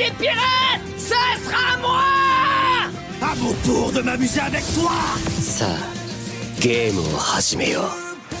des 0.00 0.10
pirates, 0.12 0.80
ça 0.96 1.14
sera 1.44 1.76
moi 1.78 2.04
À 3.20 3.34
mon 3.36 3.52
tour 3.64 3.92
de 3.92 4.00
m'amuser 4.00 4.40
avec 4.40 4.64
toi 4.74 4.92
Ça, 5.42 5.76
game 6.60 6.98
Hajimeo. 7.36 7.82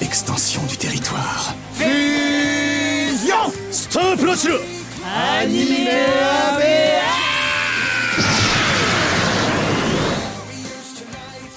Extension 0.00 0.62
du 0.62 0.78
territoire. 0.78 1.54
Fusion 1.74 3.52
Stop 3.70 4.20
le 4.22 4.60
Animé 5.04 5.90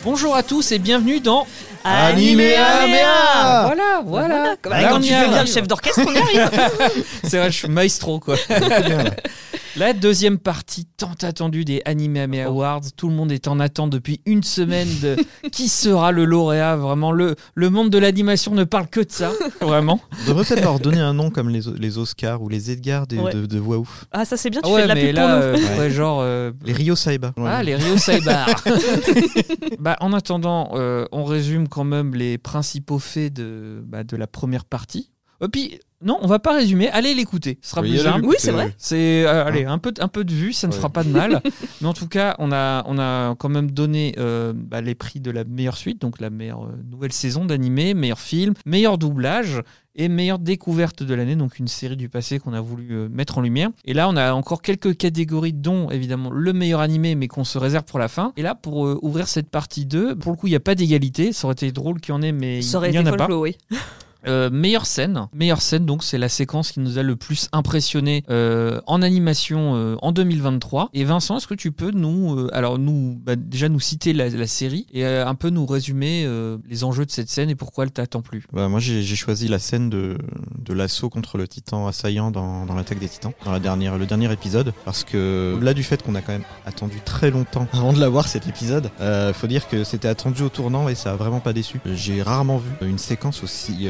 Bonjour 0.03 0.35
à 0.35 0.43
tous 0.43 0.73
et 0.73 0.79
bienvenue 0.79 1.21
dans 1.21 1.47
Animé 1.85 2.55
Améa 2.55 3.67
Voilà, 3.67 4.01
voilà. 4.05 4.55
Quand 4.61 4.99
tu 4.99 5.07
fais 5.13 5.29
bien 5.29 5.43
le 5.43 5.49
chef 5.49 5.65
d'orchestre, 5.65 6.01
on 6.05 6.15
arrive. 6.15 6.49
C'est 7.23 7.37
vrai, 7.37 7.51
je 7.51 7.57
suis 7.57 7.69
maestro, 7.69 8.19
quoi. 8.19 8.35
La 9.75 9.93
deuxième 9.93 10.37
partie 10.37 10.85
tant 10.97 11.13
attendue 11.23 11.65
des 11.65 11.81
Anime 11.85 12.17
Ame 12.17 12.33
Awards. 12.45 12.81
Tout 12.95 13.07
le 13.09 13.15
monde 13.15 13.31
est 13.31 13.47
en 13.47 13.59
attente 13.59 13.89
depuis 13.89 14.21
une 14.27 14.43
semaine 14.43 14.87
de 15.01 15.15
qui 15.51 15.67
sera 15.67 16.11
le 16.11 16.25
lauréat. 16.25 16.75
Vraiment, 16.75 17.11
le, 17.11 17.35
le 17.55 17.69
monde 17.71 17.89
de 17.89 17.97
l'animation 17.97 18.53
ne 18.53 18.65
parle 18.65 18.87
que 18.87 18.99
de 18.99 19.11
ça. 19.11 19.31
Vraiment. 19.61 19.99
On 20.25 20.29
devrait 20.29 20.45
peut-être 20.45 20.61
leur 20.63 20.79
donner 20.79 20.99
un 20.99 21.13
nom 21.15 21.31
comme 21.31 21.49
les, 21.49 21.61
les 21.79 21.97
Oscars 21.97 22.43
ou 22.43 22.49
les 22.49 22.69
Edgars 22.69 23.07
de, 23.07 23.17
Ouais. 23.17 23.33
de, 23.33 23.45
de 23.47 23.57
voix 23.59 23.77
ouf. 23.79 24.05
Ah, 24.11 24.25
ça 24.25 24.37
c'est 24.37 24.49
bien, 24.51 24.61
tu 24.61 24.69
ouais, 24.69 24.81
fais 24.81 24.83
de 24.83 24.87
la 24.89 24.95
mais 24.95 25.07
pub 25.07 25.15
là, 25.15 25.21
pour 25.27 25.29
nous. 25.37 25.43
euh, 25.43 25.53
Ouais. 25.53 25.59
faudrait 25.61 25.91
genre. 25.91 26.19
euh, 26.21 26.51
Les 26.65 26.73
Rio 26.73 26.95
Saiba. 26.95 27.33
Ah, 27.43 27.63
les 27.63 27.75
Rio 27.75 27.97
Saibar. 27.97 28.47
bah, 29.79 29.97
en 30.01 30.13
attendant, 30.13 30.69
euh, 30.73 31.05
on 31.11 31.23
résume 31.23 31.67
quand 31.67 31.83
même 31.83 32.13
les 32.13 32.37
principaux 32.37 32.99
faits 32.99 33.33
de, 33.33 33.81
bah, 33.87 34.03
de 34.03 34.15
la 34.17 34.27
première 34.27 34.65
partie. 34.65 35.09
Et 35.41 35.47
puis, 35.47 35.79
non, 36.03 36.17
on 36.21 36.27
va 36.27 36.39
pas 36.39 36.53
résumer. 36.55 36.89
Allez 36.89 37.13
l'écouter. 37.13 37.59
Ce 37.61 37.71
sera 37.71 37.81
Oui, 37.81 37.89
plus 37.91 37.99
simple. 37.99 38.25
Oui, 38.25 38.35
c'est 38.37 38.51
vrai. 38.51 38.73
C'est 38.77 39.25
euh, 39.25 39.45
allez 39.45 39.63
un 39.65 39.77
peu 39.77 39.93
un 39.99 40.07
peu 40.09 40.23
de 40.25 40.33
vue, 40.33 40.51
ça 40.53 40.67
ne 40.67 40.71
Ouais. 40.73 40.77
fera 40.77 40.89
pas 40.89 41.03
de 41.03 41.09
mal. 41.09 41.41
Mais 41.81 41.87
en 41.87 41.93
tout 41.93 42.07
cas, 42.07 42.35
on 42.39 42.51
a 42.51 42.83
on 42.87 42.97
a 42.99 43.35
quand 43.35 43.49
même 43.49 43.71
donné 43.71 44.13
euh, 44.17 44.51
bah, 44.55 44.81
les 44.81 44.95
prix 44.95 45.19
de 45.21 45.31
la 45.31 45.43
meilleure 45.45 45.77
suite, 45.77 46.01
donc 46.01 46.19
la 46.19 46.29
meilleure 46.29 46.65
euh, 46.65 46.75
nouvelle 46.91 47.13
saison 47.13 47.45
d'animé, 47.45 47.93
meilleur 47.93 48.19
film, 48.19 48.53
meilleur 48.65 48.97
doublage 48.97 49.61
et 49.95 50.07
meilleure 50.09 50.39
découverte 50.39 51.03
de 51.03 51.13
l'année, 51.13 51.35
donc 51.35 51.59
une 51.59 51.67
série 51.67 51.95
du 51.97 52.09
passé 52.09 52.39
qu'on 52.39 52.53
a 52.53 52.61
voulu 52.61 52.87
euh, 52.91 53.09
mettre 53.09 53.37
en 53.37 53.41
lumière. 53.41 53.69
Et 53.85 53.93
là, 53.93 54.09
on 54.09 54.17
a 54.17 54.33
encore 54.33 54.61
quelques 54.61 54.97
catégories, 54.97 55.53
dont 55.53 55.89
évidemment 55.89 56.31
le 56.31 56.51
meilleur 56.51 56.79
animé, 56.81 57.15
mais 57.15 57.27
qu'on 57.27 57.43
se 57.43 57.57
réserve 57.57 57.83
pour 57.85 57.99
la 57.99 58.07
fin. 58.09 58.33
Et 58.35 58.41
là, 58.41 58.55
pour 58.55 58.87
euh, 58.87 58.99
ouvrir 59.03 59.27
cette 59.27 59.49
partie 59.49 59.85
2, 59.85 60.15
pour 60.15 60.31
le 60.31 60.37
coup, 60.37 60.47
il 60.47 60.51
n'y 60.51 60.55
a 60.55 60.59
pas 60.61 60.75
d'égalité. 60.75 61.31
Ça 61.31 61.45
aurait 61.47 61.53
été 61.53 61.71
drôle 61.71 62.01
qu'il 62.01 62.13
y 62.13 62.17
en 62.17 62.21
ait, 62.23 62.31
mais 62.31 62.61
Ça 62.61 62.81
il 62.87 62.91
n'y 62.91 62.99
en 62.99 63.05
a 63.05 63.13
pas. 63.15 63.27
oui. 63.37 63.55
Euh, 64.27 64.49
meilleure 64.49 64.85
scène, 64.85 65.27
meilleure 65.33 65.61
scène 65.61 65.85
donc 65.85 66.03
c'est 66.03 66.17
la 66.17 66.29
séquence 66.29 66.71
qui 66.71 66.79
nous 66.79 66.97
a 66.97 67.03
le 67.03 67.15
plus 67.15 67.49
impressionné 67.51 68.23
euh, 68.29 68.79
en 68.87 69.01
animation 69.01 69.75
euh, 69.75 69.95
en 70.01 70.11
2023. 70.11 70.89
Et 70.93 71.03
Vincent, 71.03 71.37
est-ce 71.37 71.47
que 71.47 71.53
tu 71.53 71.71
peux 71.71 71.91
nous, 71.91 72.35
euh, 72.37 72.49
alors 72.53 72.79
nous, 72.79 73.19
bah, 73.23 73.35
déjà 73.35 73.69
nous 73.69 73.79
citer 73.79 74.13
la, 74.13 74.29
la 74.29 74.47
série 74.47 74.87
et 74.93 75.05
euh, 75.05 75.27
un 75.27 75.35
peu 75.35 75.49
nous 75.49 75.65
résumer 75.65 76.23
euh, 76.25 76.57
les 76.69 76.83
enjeux 76.83 77.05
de 77.05 77.11
cette 77.11 77.29
scène 77.29 77.49
et 77.49 77.55
pourquoi 77.55 77.83
elle 77.83 77.91
t'attend 77.91 78.21
plus 78.21 78.43
Bah, 78.53 78.67
moi 78.69 78.79
j'ai 78.79 79.03
choisi 79.15 79.47
la 79.47 79.59
scène 79.59 79.89
de, 79.89 80.17
de 80.59 80.73
l'assaut 80.73 81.09
contre 81.09 81.37
le 81.37 81.47
titan 81.47 81.87
assaillant 81.87 82.31
dans, 82.31 82.65
dans 82.65 82.75
l'attaque 82.75 82.99
des 82.99 83.09
titans, 83.09 83.33
dans 83.45 83.51
la 83.51 83.59
dernière, 83.59 83.97
le 83.97 84.05
dernier 84.05 84.31
épisode, 84.31 84.73
parce 84.85 85.03
que 85.03 85.53
au-delà 85.55 85.73
du 85.73 85.83
fait 85.83 86.01
qu'on 86.01 86.15
a 86.15 86.21
quand 86.21 86.33
même 86.33 86.45
attendu 86.65 86.99
très 87.03 87.29
longtemps 87.31 87.67
avant 87.73 87.93
de 87.93 87.99
l'avoir 87.99 88.27
cet 88.27 88.47
épisode, 88.47 88.89
faut 89.33 89.47
dire 89.47 89.67
que 89.67 89.83
c'était 89.83 90.07
attendu 90.07 90.43
au 90.43 90.49
tournant 90.49 90.87
et 90.89 90.95
ça 90.95 91.11
a 91.11 91.15
vraiment 91.15 91.39
pas 91.39 91.53
déçu. 91.53 91.79
J'ai 91.93 92.21
rarement 92.21 92.57
vu 92.57 92.69
une 92.81 92.97
séquence 92.97 93.43
aussi 93.43 93.87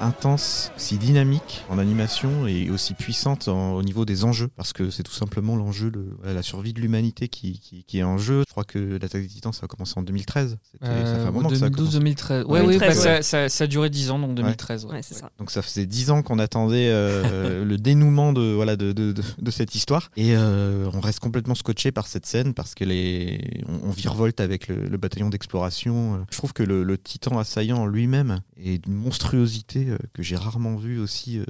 intense, 0.00 0.72
si 0.76 0.98
dynamique 0.98 1.64
en 1.68 1.78
animation 1.78 2.46
et 2.46 2.70
aussi 2.70 2.94
puissante 2.94 3.48
en- 3.48 3.74
au 3.74 3.82
niveau 3.82 4.04
des 4.04 4.24
enjeux, 4.24 4.48
parce 4.56 4.72
que 4.72 4.90
c'est 4.90 5.02
tout 5.02 5.12
simplement 5.12 5.56
l'enjeu, 5.56 5.90
de 5.90 6.04
voilà, 6.18 6.34
la 6.34 6.42
survie 6.42 6.72
de 6.72 6.80
l'humanité 6.80 7.28
qui, 7.28 7.58
qui, 7.60 7.84
qui 7.84 7.98
est 7.98 8.02
en 8.02 8.18
jeu. 8.18 8.42
Je 8.46 8.50
crois 8.52 8.64
que 8.64 8.78
l'attaque 9.00 9.22
des 9.22 9.28
titans 9.28 9.52
ça 9.52 9.64
a 9.64 9.68
commencé 9.68 9.94
en 9.96 10.02
2013. 10.02 10.58
C'était- 10.72 10.86
ça 10.86 10.92
fait 10.92 11.20
un 11.20 11.30
moment 11.30 11.48
que 11.48 11.56
ça 11.56 11.66
a 11.66 11.70
commencé. 11.70 11.98
2012-2013. 11.98 12.44
Ouais, 12.44 12.52
Ouais, 12.52 12.60
oui, 12.60 12.78
2013, 12.78 13.04
bah, 13.04 13.10
ouais. 13.10 13.22
ça, 13.22 13.22
ça, 13.22 13.48
ça 13.48 13.64
a 13.64 13.66
duré 13.66 13.90
10 13.90 14.10
ans, 14.10 14.18
donc 14.18 14.34
2013. 14.34 14.84
ouais. 14.86 14.92
Ouais, 14.92 15.02
c'est 15.02 15.14
ça. 15.14 15.30
Donc 15.38 15.50
ça 15.50 15.62
faisait 15.62 15.86
dix 15.86 16.10
ans 16.10 16.22
qu'on 16.22 16.38
attendait 16.38 16.88
euh, 16.90 17.64
le 17.64 17.76
dénouement 17.78 18.32
de 18.32 18.52
voilà 18.54 18.76
de, 18.76 18.92
de, 18.92 19.12
de- 19.12 19.22
de 19.40 19.50
cette 19.50 19.74
histoire 19.74 20.10
et 20.16 20.34
euh, 20.36 20.88
on 20.92 21.00
reste 21.00 21.20
complètement 21.20 21.54
scotché 21.54 21.92
par 21.92 22.06
cette 22.06 22.26
scène 22.26 22.54
parce 22.54 22.74
que 22.74 22.84
les 22.84 23.62
on, 23.68 23.88
on 23.88 23.90
virevolte 23.90 24.40
avec 24.40 24.68
le, 24.68 24.86
le 24.86 24.96
bataillon 24.98 25.28
d'exploration. 25.30 26.24
Je 26.30 26.36
trouve 26.38 26.52
que 26.52 26.62
le, 26.62 26.82
le 26.82 26.98
titan 26.98 27.38
assaillant 27.38 27.86
lui-même 27.86 28.40
est 28.62 28.78
d'une 28.78 28.96
euh, 29.44 29.98
que 30.12 30.22
j'ai 30.22 30.36
rarement 30.36 30.76
vue 30.76 30.98
aussi. 30.98 31.38
euh, 31.38 31.44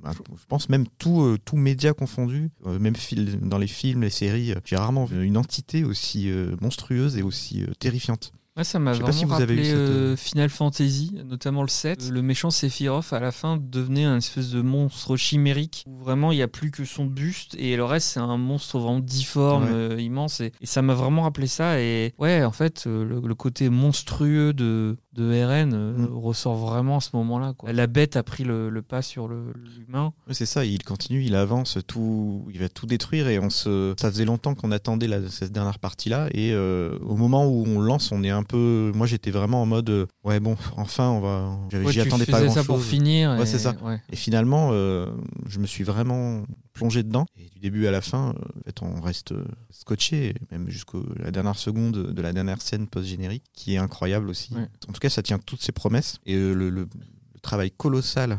bah, 0.00 0.12
je 0.14 0.44
pense 0.48 0.68
même 0.68 0.86
tout 0.98 1.22
euh, 1.22 1.38
tout 1.44 1.56
média 1.56 1.92
confondu, 1.92 2.50
même 2.66 2.94
dans 3.42 3.58
les 3.58 3.66
films, 3.66 4.02
les 4.02 4.10
séries, 4.10 4.54
j'ai 4.64 4.76
rarement 4.76 5.04
vu 5.04 5.24
une 5.24 5.36
entité 5.36 5.84
aussi 5.84 6.30
monstrueuse 6.60 7.16
et 7.16 7.22
aussi 7.22 7.64
terrifiante. 7.78 8.32
Ouais, 8.56 8.64
ça 8.64 8.80
m'a 8.80 8.92
Je 8.92 8.96
sais 8.98 9.04
pas 9.04 9.12
vraiment 9.12 9.18
si 9.20 9.24
vous 9.24 9.34
avez 9.34 9.42
rappelé 9.54 9.60
eu 9.62 9.64
cette, 9.66 9.76
euh, 9.76 10.12
euh, 10.12 10.16
Final 10.16 10.50
Fantasy, 10.50 11.12
notamment 11.24 11.62
le 11.62 11.68
7. 11.68 12.10
Le 12.10 12.22
méchant 12.22 12.50
Sephiroth, 12.50 13.12
à 13.12 13.20
la 13.20 13.30
fin, 13.30 13.56
devenait 13.56 14.02
un 14.02 14.16
espèce 14.16 14.50
de 14.50 14.62
monstre 14.62 15.16
chimérique 15.16 15.84
où 15.86 15.96
vraiment 15.96 16.32
il 16.32 16.36
n'y 16.38 16.42
a 16.42 16.48
plus 16.48 16.72
que 16.72 16.84
son 16.84 17.04
buste 17.06 17.54
et 17.56 17.76
le 17.76 17.84
reste, 17.84 18.08
c'est 18.08 18.18
un 18.20 18.36
monstre 18.36 18.80
vraiment 18.80 18.98
difforme, 18.98 19.62
Ouais. 19.66 19.70
euh, 19.72 20.00
immense. 20.00 20.40
Et, 20.40 20.50
et 20.60 20.66
ça 20.66 20.82
m'a 20.82 20.94
vraiment 20.94 21.22
rappelé 21.22 21.46
ça. 21.46 21.80
Et 21.80 22.12
ouais, 22.18 22.42
en 22.44 22.50
fait, 22.50 22.82
euh, 22.88 23.04
le, 23.04 23.20
le 23.24 23.34
côté 23.36 23.68
monstrueux 23.68 24.52
de, 24.52 24.96
de 25.18 25.24
RN 25.44 25.72
euh, 25.74 25.92
Mm. 25.98 26.14
ressort 26.16 26.56
vraiment 26.56 26.98
à 26.98 27.00
ce 27.00 27.10
moment-là. 27.14 27.52
La 27.66 27.86
bête 27.86 28.16
a 28.16 28.22
pris 28.22 28.44
le, 28.44 28.70
le 28.70 28.82
pas 28.82 29.02
sur 29.02 29.26
le- 29.28 29.52
l'humain. 29.76 30.12
Ouais, 30.26 30.34
c'est 30.34 30.46
ça, 30.46 30.64
il 30.64 30.82
continue, 30.84 31.22
il 31.24 31.34
avance, 31.34 31.78
tout, 31.86 32.46
il 32.52 32.58
va 32.60 32.68
tout 32.68 32.86
détruire 32.86 33.28
et 33.28 33.38
on 33.38 33.50
se, 33.50 33.94
ça 34.00 34.10
faisait 34.10 34.24
longtemps 34.24 34.54
qu'on 34.54 34.70
attendait 34.70 35.08
la, 35.08 35.28
cette 35.28 35.52
dernière 35.52 35.78
partie-là 35.78 36.28
et 36.32 36.52
euh, 36.52 36.96
au 37.00 37.16
moment 37.16 37.46
où 37.46 37.64
on 37.66 37.80
lance, 37.80 38.12
on 38.12 38.22
est 38.22 38.30
un 38.30 38.42
peu, 38.44 38.92
moi 38.94 39.06
j'étais 39.06 39.30
vraiment 39.30 39.60
en 39.62 39.66
mode, 39.66 39.90
euh, 39.90 40.06
ouais 40.24 40.40
bon, 40.40 40.56
enfin 40.76 41.08
on 41.10 41.20
va, 41.20 41.58
j'y 41.70 41.76
Ouais, 41.78 42.00
attendais 42.00 42.24
pas 42.26 42.38
faisais 42.38 42.46
grand 42.46 42.54
ça 42.54 42.64
pour 42.64 42.80
finir. 42.80 43.30
Ouais, 43.32 43.42
et- 43.42 43.46
c'est 43.46 43.58
ça. 43.58 43.74
ouais. 43.82 44.00
Et 44.10 44.16
finalement, 44.16 44.70
euh, 44.72 45.06
je 45.48 45.58
me 45.58 45.66
suis 45.66 45.84
vraiment 45.84 46.42
plongé 46.78 47.02
dedans 47.02 47.26
et 47.36 47.48
du 47.50 47.58
début 47.58 47.86
à 47.86 47.90
la 47.90 48.00
fin, 48.00 48.30
euh, 48.30 48.60
en 48.60 48.62
fait, 48.64 48.82
on 48.82 49.00
reste 49.00 49.32
euh, 49.32 49.44
scotché, 49.70 50.34
même 50.50 50.68
jusqu'à 50.70 50.98
la 51.18 51.30
dernière 51.30 51.58
seconde 51.58 52.12
de 52.12 52.22
la 52.22 52.32
dernière 52.32 52.60
scène 52.62 52.86
post-générique, 52.86 53.44
qui 53.52 53.74
est 53.74 53.78
incroyable 53.78 54.28
aussi. 54.30 54.54
Ouais. 54.54 54.66
En 54.88 54.92
tout 54.92 55.00
cas, 55.00 55.08
ça 55.10 55.22
tient 55.22 55.38
toutes 55.38 55.62
ses 55.62 55.72
promesses 55.72 56.18
et 56.26 56.34
euh, 56.34 56.52
le, 56.54 56.70
le- 56.70 56.88
le 57.34 57.40
travail 57.40 57.70
colossal 57.70 58.38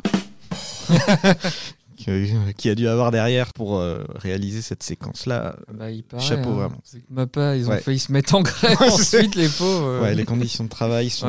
qu'il 1.99 2.69
y 2.69 2.71
a 2.71 2.75
dû 2.75 2.87
avoir 2.87 3.11
derrière 3.11 3.53
pour 3.53 3.77
euh, 3.77 4.03
réaliser 4.15 4.61
cette 4.61 4.83
séquence-là. 4.83 5.57
Bah, 5.73 5.91
il 5.91 6.03
paraît, 6.03 6.23
Chapeau, 6.23 6.49
hein. 6.51 6.53
vraiment. 6.55 6.81
Mappa, 7.09 7.55
ils 7.57 7.67
ont 7.67 7.71
Ouais. 7.71 7.79
failli 7.81 7.99
se 7.99 8.11
mettre 8.11 8.35
en 8.35 8.41
grève 8.41 8.77
Ouais, 8.81 8.87
ensuite, 8.91 9.35
les 9.35 9.49
pauvres. 9.49 9.85
euh. 9.87 10.01
Ouais, 10.01 10.15
les 10.15 10.25
conditions 10.25 10.63
de 10.63 10.69
travail 10.69 11.09
sont, 11.09 11.27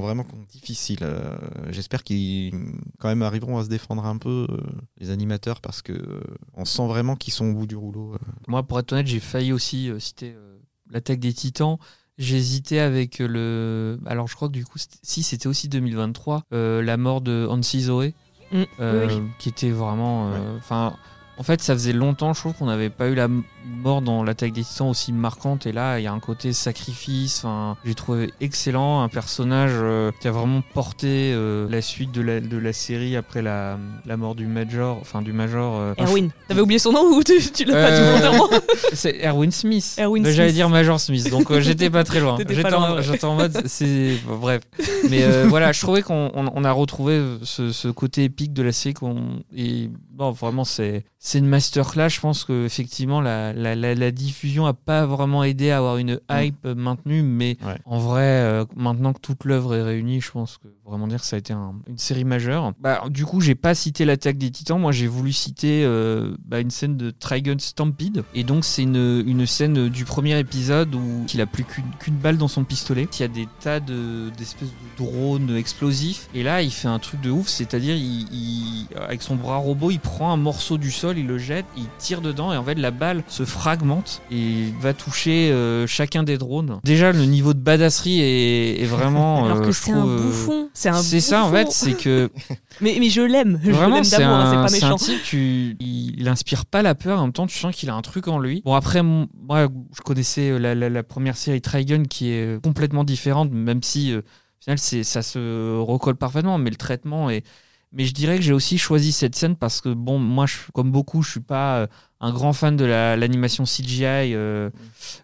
vraiment 0.00 0.24
difficiles. 0.50 0.98
Euh, 1.02 1.36
J'espère 1.70 2.02
qu'ils 2.02 2.52
quand 2.98 3.08
même 3.08 3.22
arriveront 3.22 3.58
à 3.58 3.64
se 3.64 3.68
défendre 3.68 4.04
un 4.06 4.16
peu, 4.16 4.46
euh, 4.50 4.56
les 4.98 5.10
animateurs, 5.10 5.60
parce 5.60 5.82
que 5.82 5.92
euh, 5.92 6.20
on 6.54 6.64
sent 6.64 6.86
vraiment 6.86 7.14
qu'ils 7.16 7.32
sont 7.34 7.46
au 7.50 7.54
bout 7.54 7.66
du 7.66 7.76
rouleau. 7.76 8.14
euh. 8.14 8.18
Moi, 8.48 8.62
pour 8.62 8.78
être 8.80 8.92
honnête, 8.92 9.06
j'ai 9.06 9.20
failli 9.20 9.52
aussi 9.52 9.90
euh, 9.90 9.98
citer 9.98 10.32
euh, 10.36 10.58
l'attaque 10.90 11.20
des 11.20 11.32
titans. 11.34 11.76
J'hésitais 12.18 12.80
avec 12.80 13.18
le. 13.18 13.98
Alors, 14.04 14.28
je 14.28 14.34
crois 14.34 14.48
que 14.48 14.52
du 14.52 14.64
coup, 14.66 14.78
si 15.02 15.22
c'était 15.22 15.46
aussi 15.46 15.68
2023, 15.68 16.42
euh, 16.52 16.82
la 16.82 16.98
mort 16.98 17.22
de 17.22 17.46
Hansi 17.48 17.82
Zoé, 17.82 18.14
Mm. 18.52 18.62
euh, 18.80 19.06
Oui, 19.08 19.14
oui. 19.14 19.22
qui 19.38 19.48
était 19.50 19.70
vraiment. 19.70 20.28
euh, 20.32 20.56
Enfin, 20.58 20.94
en 21.38 21.42
fait, 21.42 21.62
ça 21.62 21.72
faisait 21.74 21.92
longtemps, 21.92 22.32
je 22.34 22.40
trouve, 22.40 22.54
qu'on 22.54 22.66
n'avait 22.66 22.90
pas 22.90 23.08
eu 23.08 23.14
la 23.14 23.24
m- 23.24 23.44
mort 23.64 24.02
dans 24.02 24.22
l'attaque 24.24 24.52
des 24.52 24.62
titans 24.64 24.88
aussi 24.88 25.12
marquante. 25.12 25.66
Et 25.66 25.72
là, 25.72 25.98
il 25.98 26.02
y 26.02 26.06
a 26.06 26.12
un 26.12 26.20
côté 26.20 26.52
sacrifice. 26.52 27.38
Enfin, 27.44 27.76
j'ai 27.84 27.94
trouvé 27.94 28.32
excellent, 28.40 29.02
un 29.02 29.08
personnage 29.08 29.72
euh, 29.74 30.10
qui 30.20 30.28
a 30.28 30.30
vraiment 30.30 30.62
porté 30.74 31.32
euh, 31.34 31.66
la 31.70 31.82
suite 31.82 32.12
de 32.12 32.20
la, 32.22 32.40
de 32.40 32.56
la 32.58 32.72
série 32.72 33.16
après 33.16 33.42
la, 33.42 33.78
la 34.06 34.16
mort 34.16 34.34
du 34.34 34.46
Major. 34.46 34.98
Enfin, 35.00 35.22
du 35.22 35.32
Major. 35.32 35.76
euh, 35.78 35.94
Erwin. 35.98 36.30
T'avais 36.48 36.60
oublié 36.60 36.78
son 36.78 36.92
nom 36.92 37.02
ou 37.04 37.22
tu, 37.22 37.38
tu 37.52 37.64
l'as 37.64 37.74
pas 37.74 37.90
dit 37.98 38.04
volontairement 38.04 38.48
c'est 38.92 39.18
Erwin 39.24 39.50
Smith. 39.50 39.96
Erwin 39.98 40.22
Mais 40.22 40.32
J'allais 40.32 40.52
dire 40.52 40.68
Major 40.68 40.98
Smith, 41.00 41.30
donc 41.30 41.56
j'étais 41.60 41.90
pas 41.90 42.04
très 42.04 42.20
loin. 42.20 42.36
J'étais 42.48 42.74
en, 42.74 42.96
ouais. 42.96 43.02
j'étais 43.02 43.24
en 43.24 43.34
mode, 43.36 43.62
c'est 43.66 44.16
bon, 44.26 44.36
bref. 44.36 44.62
Mais 45.08 45.44
voilà, 45.44 45.72
je 45.72 45.80
trouvais 45.80 46.02
qu'on 46.02 46.30
on, 46.34 46.50
on 46.54 46.64
a 46.64 46.72
retrouvé 46.72 47.22
ce, 47.42 47.72
ce 47.72 47.88
côté 47.88 48.24
épique 48.24 48.52
de 48.52 48.62
la 48.62 48.72
série. 48.72 48.94
qu'on- 48.94 49.40
Et 49.56 49.90
bon, 50.12 50.30
vraiment, 50.32 50.64
c'est 50.64 51.04
c'est 51.18 51.38
une 51.38 51.46
masterclass. 51.46 52.08
Je 52.08 52.20
pense 52.20 52.44
que 52.44 52.64
effectivement, 52.66 53.20
la, 53.20 53.49
la, 53.52 53.74
la, 53.74 53.94
la 53.94 54.10
diffusion 54.10 54.66
a 54.66 54.72
pas 54.74 55.06
vraiment 55.06 55.44
aidé 55.44 55.70
à 55.70 55.78
avoir 55.78 55.96
une 55.98 56.20
hype 56.30 56.66
maintenue, 56.66 57.22
mais 57.22 57.56
Ouais. 57.64 57.78
en 57.84 57.98
vrai, 57.98 58.22
euh, 58.22 58.64
maintenant 58.76 59.12
que 59.12 59.20
toute 59.20 59.44
l'œuvre 59.44 59.74
est 59.74 59.82
réunie, 59.82 60.20
je 60.20 60.30
pense 60.30 60.58
que 60.58 60.68
vraiment 60.86 61.06
dire 61.06 61.20
que 61.20 61.26
ça 61.26 61.36
a 61.36 61.38
été 61.38 61.52
un- 61.52 61.74
une 61.86 61.98
série 61.98 62.24
majeure. 62.24 62.72
Bah, 62.80 63.04
du 63.10 63.24
coup, 63.24 63.40
j'ai 63.40 63.54
pas 63.54 63.74
cité 63.74 64.04
l'attaque 64.04 64.38
des 64.38 64.50
Titans. 64.50 64.80
Moi, 64.80 64.90
j'ai 64.92 65.06
voulu 65.06 65.32
citer 65.32 65.84
euh, 65.84 66.34
bah, 66.46 66.58
une 66.60 66.70
scène 66.70 66.96
de 66.96 67.10
Trigun 67.12 67.58
Stampede. 67.58 68.24
Et 68.34 68.42
donc, 68.42 68.64
c'est 68.64 68.82
une, 68.82 69.22
une 69.26 69.46
scène 69.46 69.88
du 69.88 70.04
premier 70.04 70.36
épisode 70.38 70.92
où 70.94 71.24
il 71.32 71.40
a 71.40 71.46
plus 71.46 71.64
qu'une 71.64 72.16
balle 72.16 72.38
dans 72.38 72.48
son 72.48 72.64
pistolet. 72.64 73.06
Il 73.18 73.20
y 73.20 73.24
a 73.24 73.28
des 73.28 73.46
tas 73.60 73.78
de- 73.78 74.30
d'espèces 74.36 74.68
de 74.70 75.04
drones 75.04 75.54
explosifs. 75.56 76.28
Et 76.34 76.42
là, 76.42 76.62
il 76.62 76.72
fait 76.72 76.88
un 76.88 76.98
truc 76.98 77.20
de 77.20 77.30
ouf, 77.30 77.46
c'est-à-dire, 77.46 77.94
il, 77.94 78.26
il- 78.32 78.88
avec 78.96 79.22
son 79.22 79.36
bras 79.36 79.56
robot, 79.58 79.90
il 79.92 80.00
prend 80.00 80.32
un 80.32 80.36
morceau 80.36 80.76
du 80.76 80.90
sol, 80.90 81.18
il 81.18 81.26
le 81.28 81.38
jette, 81.38 81.66
il 81.76 81.86
tire 81.98 82.20
dedans, 82.20 82.52
et 82.52 82.56
en 82.56 82.64
fait, 82.64 82.74
la 82.74 82.90
balle 82.90 83.22
se 83.44 83.50
fragmente 83.50 84.20
et 84.30 84.72
va 84.80 84.92
toucher 84.92 85.50
euh, 85.50 85.86
chacun 85.86 86.22
des 86.22 86.36
drones. 86.38 86.80
Déjà, 86.84 87.12
le 87.12 87.24
niveau 87.24 87.54
de 87.54 87.58
badasserie 87.60 88.20
est, 88.20 88.82
est 88.82 88.86
vraiment. 88.86 89.44
Alors 89.46 89.58
euh, 89.58 89.60
que 89.66 89.72
je 89.72 89.78
c'est 89.80 89.92
un 89.92 90.06
euh, 90.06 90.16
bouffon. 90.18 90.68
C'est 90.74 90.88
un 90.88 90.94
C'est 91.02 91.20
ça, 91.20 91.44
en 91.44 91.50
fait, 91.50 91.70
c'est 91.70 91.94
que 91.94 92.30
Mais, 92.80 92.96
mais 93.00 93.08
je 93.10 93.22
l'aime. 93.22 93.56
Vraiment, 93.62 94.02
c'est 94.04 94.22
hein, 94.22 94.30
un, 94.32 94.66
c'est 94.68 94.74
c'est 94.74 94.80
pas 94.80 94.86
un 94.86 94.90
méchant. 94.90 94.96
type, 94.96 95.22
tu, 95.24 95.76
il, 95.80 96.20
il 96.20 96.28
inspire 96.28 96.66
pas 96.66 96.82
la 96.82 96.94
peur, 96.94 97.18
en 97.20 97.22
même 97.24 97.32
temps, 97.32 97.46
tu 97.46 97.58
sens 97.58 97.74
qu'il 97.74 97.90
a 97.90 97.94
un 97.94 98.02
truc 98.02 98.28
en 98.28 98.38
lui. 98.38 98.62
Bon, 98.64 98.74
après, 98.74 99.02
moi, 99.02 99.68
je 99.96 100.00
connaissais 100.02 100.50
euh, 100.50 100.58
la, 100.58 100.74
la- 100.74 100.88
la 100.90 101.02
première 101.02 101.36
série 101.36 101.60
Trigun 101.60 102.04
qui 102.04 102.30
est 102.30 102.56
euh, 102.56 102.60
complètement 102.60 103.04
différente, 103.04 103.50
même 103.52 103.82
si, 103.82 104.12
euh, 104.12 104.18
au 104.20 104.62
final, 104.64 104.78
ça 104.78 105.22
se 105.22 105.78
recolle 105.78 106.16
parfaitement, 106.16 106.58
mais 106.58 106.70
le 106.70 106.76
traitement 106.76 107.30
est. 107.30 107.44
Mais 107.92 108.04
je 108.04 108.14
dirais 108.14 108.36
que 108.36 108.42
j'ai 108.42 108.52
aussi 108.52 108.78
choisi 108.78 109.10
cette 109.10 109.34
scène 109.34 109.56
parce 109.56 109.80
que, 109.80 109.88
bon, 109.88 110.18
moi, 110.20 110.46
je, 110.46 110.54
comme 110.72 110.92
beaucoup, 110.92 111.22
je 111.22 111.30
suis 111.32 111.40
pas 111.40 111.78
euh, 111.78 111.86
un 112.20 112.32
grand 112.32 112.52
fan 112.52 112.76
de 112.76 112.84
la- 112.84 113.16
l'animation 113.16 113.64
CGI. 113.64 114.34
euh, 114.34 114.70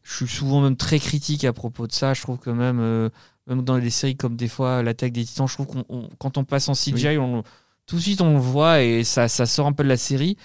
je 0.03 0.15
suis 0.17 0.27
souvent 0.29 0.61
même 0.61 0.77
très 0.77 0.99
critique 0.99 1.45
à 1.45 1.53
propos 1.53 1.87
de 1.87 1.93
ça. 1.93 2.15
Je 2.15 2.23
trouve 2.23 2.39
que 2.39 2.51
même, 2.51 2.79
euh, 2.81 3.09
même 3.47 3.63
dans 3.63 3.79
des 3.79 3.91
séries 3.91 4.17
comme 4.17 4.37
des 4.37 4.49
fois 4.49 4.83
L'attaque 4.83 5.13
des 5.13 5.25
titans, 5.25 5.47
je 5.47 5.55
trouve 5.55 5.67
qu'on 5.67 5.85
on- 5.89 6.09
quand 6.19 6.39
on 6.39 6.45
passe 6.45 6.69
en 6.69 6.75
CGI, 6.75 7.19
on, 7.19 7.43
tout 7.87 7.97
de 7.97 8.01
suite 8.01 8.21
on 8.21 8.33
le 8.35 8.41
voit 8.41 8.83
et 8.83 9.05
ça, 9.05 9.29
ça 9.29 9.47
sort 9.47 9.67
un 9.67 9.73
peu 9.73 9.85
de 9.85 9.89
la 9.89 9.97
série. 9.97 10.37